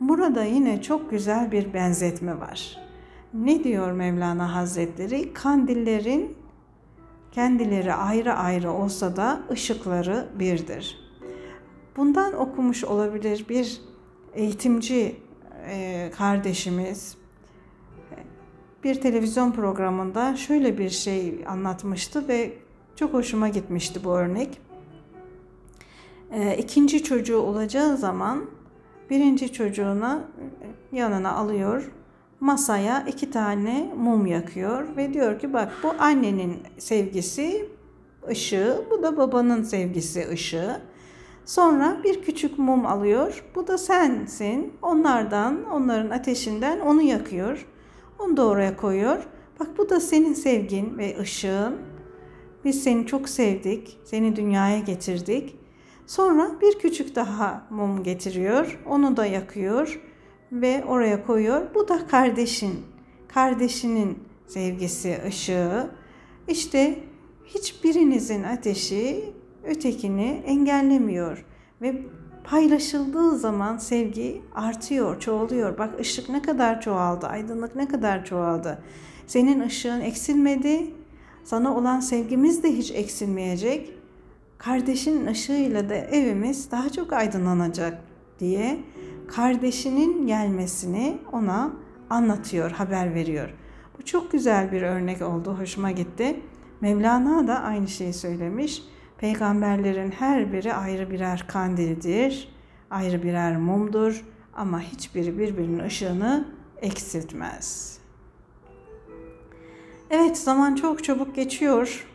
Burada 0.00 0.44
yine 0.44 0.82
çok 0.82 1.10
güzel 1.10 1.52
bir 1.52 1.74
benzetme 1.74 2.40
var. 2.40 2.78
Ne 3.34 3.64
diyor 3.64 3.92
Mevlana 3.92 4.54
Hazretleri? 4.54 5.32
Kandillerin 5.32 6.36
kendileri 7.32 7.94
ayrı 7.94 8.34
ayrı 8.34 8.72
olsa 8.72 9.16
da 9.16 9.42
ışıkları 9.50 10.28
birdir. 10.38 10.98
Bundan 11.96 12.32
okumuş 12.32 12.84
olabilir 12.84 13.46
bir 13.48 13.80
eğitimci 14.34 15.16
e, 15.68 16.10
kardeşimiz 16.16 17.16
bir 18.84 19.00
televizyon 19.00 19.52
programında 19.52 20.36
şöyle 20.36 20.78
bir 20.78 20.90
şey 20.90 21.44
anlatmıştı 21.48 22.28
ve 22.28 22.52
çok 22.96 23.12
hoşuma 23.12 23.48
gitmişti 23.48 24.00
bu 24.04 24.10
örnek. 24.10 24.60
E, 26.32 26.56
ikinci 26.56 27.02
çocuğu 27.02 27.38
olacağı 27.38 27.96
zaman 27.96 28.44
birinci 29.10 29.52
çocuğuna 29.52 30.24
yanına 30.92 31.32
alıyor, 31.32 31.92
masaya 32.40 33.04
iki 33.08 33.30
tane 33.30 33.92
mum 33.96 34.26
yakıyor 34.26 34.96
ve 34.96 35.14
diyor 35.14 35.38
ki 35.38 35.52
bak 35.52 35.72
bu 35.82 35.94
annenin 35.98 36.56
sevgisi 36.78 37.68
ışığı, 38.28 38.84
bu 38.90 39.02
da 39.02 39.16
babanın 39.16 39.62
sevgisi 39.62 40.28
ışığı. 40.28 40.80
Sonra 41.44 42.00
bir 42.04 42.22
küçük 42.22 42.58
mum 42.58 42.86
alıyor. 42.86 43.44
Bu 43.54 43.66
da 43.66 43.78
sensin. 43.78 44.72
Onlardan, 44.82 45.70
onların 45.70 46.10
ateşinden 46.10 46.80
onu 46.80 47.02
yakıyor. 47.02 47.66
Onu 48.18 48.36
da 48.36 48.46
oraya 48.46 48.76
koyuyor. 48.76 49.26
Bak 49.60 49.68
bu 49.78 49.90
da 49.90 50.00
senin 50.00 50.34
sevgin 50.34 50.98
ve 50.98 51.18
ışığın. 51.20 51.76
Biz 52.64 52.82
seni 52.82 53.06
çok 53.06 53.28
sevdik. 53.28 53.98
Seni 54.04 54.36
dünyaya 54.36 54.78
getirdik. 54.78 55.56
Sonra 56.06 56.50
bir 56.60 56.78
küçük 56.78 57.14
daha 57.14 57.66
mum 57.70 58.02
getiriyor. 58.02 58.80
Onu 58.86 59.16
da 59.16 59.26
yakıyor 59.26 60.00
ve 60.52 60.84
oraya 60.88 61.26
koyuyor. 61.26 61.74
Bu 61.74 61.88
da 61.88 62.06
kardeşin. 62.06 62.80
Kardeşinin 63.28 64.18
sevgisi, 64.46 65.20
ışığı. 65.26 65.90
İşte 66.48 66.98
hiçbirinizin 67.44 68.42
ateşi 68.42 69.24
ötekini 69.64 70.42
engellemiyor 70.46 71.44
ve 71.82 72.02
paylaşıldığı 72.44 73.38
zaman 73.38 73.78
sevgi 73.78 74.42
artıyor, 74.54 75.20
çoğalıyor. 75.20 75.78
Bak 75.78 76.00
ışık 76.00 76.28
ne 76.28 76.42
kadar 76.42 76.80
çoğaldı, 76.80 77.26
aydınlık 77.26 77.76
ne 77.76 77.88
kadar 77.88 78.24
çoğaldı. 78.24 78.82
Senin 79.26 79.60
ışığın 79.60 80.00
eksilmedi, 80.00 80.94
sana 81.44 81.76
olan 81.76 82.00
sevgimiz 82.00 82.62
de 82.62 82.72
hiç 82.72 82.90
eksilmeyecek. 82.90 84.01
Kardeşinin 84.64 85.26
ışığıyla 85.26 85.88
da 85.88 85.94
evimiz 85.94 86.70
daha 86.70 86.92
çok 86.92 87.12
aydınlanacak 87.12 87.98
diye 88.38 88.80
kardeşinin 89.28 90.26
gelmesini 90.26 91.18
ona 91.32 91.72
anlatıyor, 92.10 92.70
haber 92.70 93.14
veriyor. 93.14 93.54
Bu 93.98 94.04
çok 94.04 94.32
güzel 94.32 94.72
bir 94.72 94.82
örnek 94.82 95.22
oldu, 95.22 95.56
hoşuma 95.58 95.90
gitti. 95.90 96.40
Mevlana 96.80 97.48
da 97.48 97.60
aynı 97.60 97.88
şeyi 97.88 98.12
söylemiş. 98.12 98.82
Peygamberlerin 99.18 100.10
her 100.10 100.52
biri 100.52 100.74
ayrı 100.74 101.10
birer 101.10 101.46
kandildir, 101.46 102.48
ayrı 102.90 103.22
birer 103.22 103.56
mumdur 103.56 104.24
ama 104.54 104.80
hiçbiri 104.80 105.38
birbirinin 105.38 105.84
ışığını 105.84 106.48
eksiltmez. 106.82 107.98
Evet 110.10 110.38
zaman 110.38 110.74
çok 110.74 111.04
çabuk 111.04 111.34
geçiyor. 111.34 112.11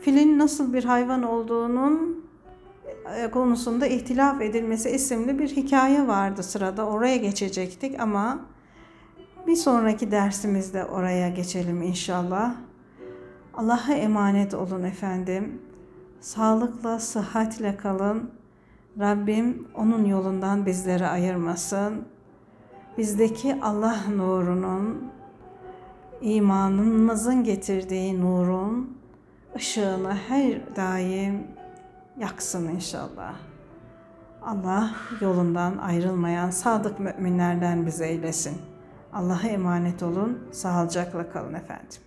Filin 0.00 0.38
nasıl 0.38 0.72
bir 0.72 0.84
hayvan 0.84 1.22
olduğunun 1.22 2.24
e, 3.16 3.30
konusunda 3.30 3.86
ihtilaf 3.86 4.40
edilmesi 4.40 4.90
isimli 4.90 5.38
bir 5.38 5.48
hikaye 5.48 6.08
vardı 6.08 6.42
sırada. 6.42 6.86
Oraya 6.86 7.16
geçecektik 7.16 8.00
ama 8.00 8.38
bir 9.46 9.56
sonraki 9.56 10.10
dersimizde 10.10 10.84
oraya 10.84 11.28
geçelim 11.28 11.82
inşallah. 11.82 12.54
Allah'a 13.54 13.94
emanet 13.94 14.54
olun 14.54 14.82
efendim. 14.82 15.62
Sağlıkla, 16.20 16.98
sıhhatle 16.98 17.76
kalın. 17.76 18.30
Rabbim 19.00 19.68
onun 19.74 20.04
yolundan 20.04 20.66
bizleri 20.66 21.06
ayırmasın. 21.06 22.04
Bizdeki 22.98 23.56
Allah 23.62 23.98
nurunun, 24.16 25.04
imanımızın 26.20 27.44
getirdiği 27.44 28.20
nurun 28.20 28.99
ışığını 29.56 30.14
her 30.14 30.76
daim 30.76 31.46
yaksın 32.18 32.68
inşallah. 32.68 33.34
Allah 34.42 34.90
yolundan 35.20 35.78
ayrılmayan 35.78 36.50
sadık 36.50 37.00
müminlerden 37.00 37.86
bizi 37.86 38.04
eylesin. 38.04 38.58
Allah'a 39.12 39.48
emanet 39.48 40.02
olun, 40.02 40.48
sağlıcakla 40.52 41.30
kalın 41.30 41.54
efendim. 41.54 42.00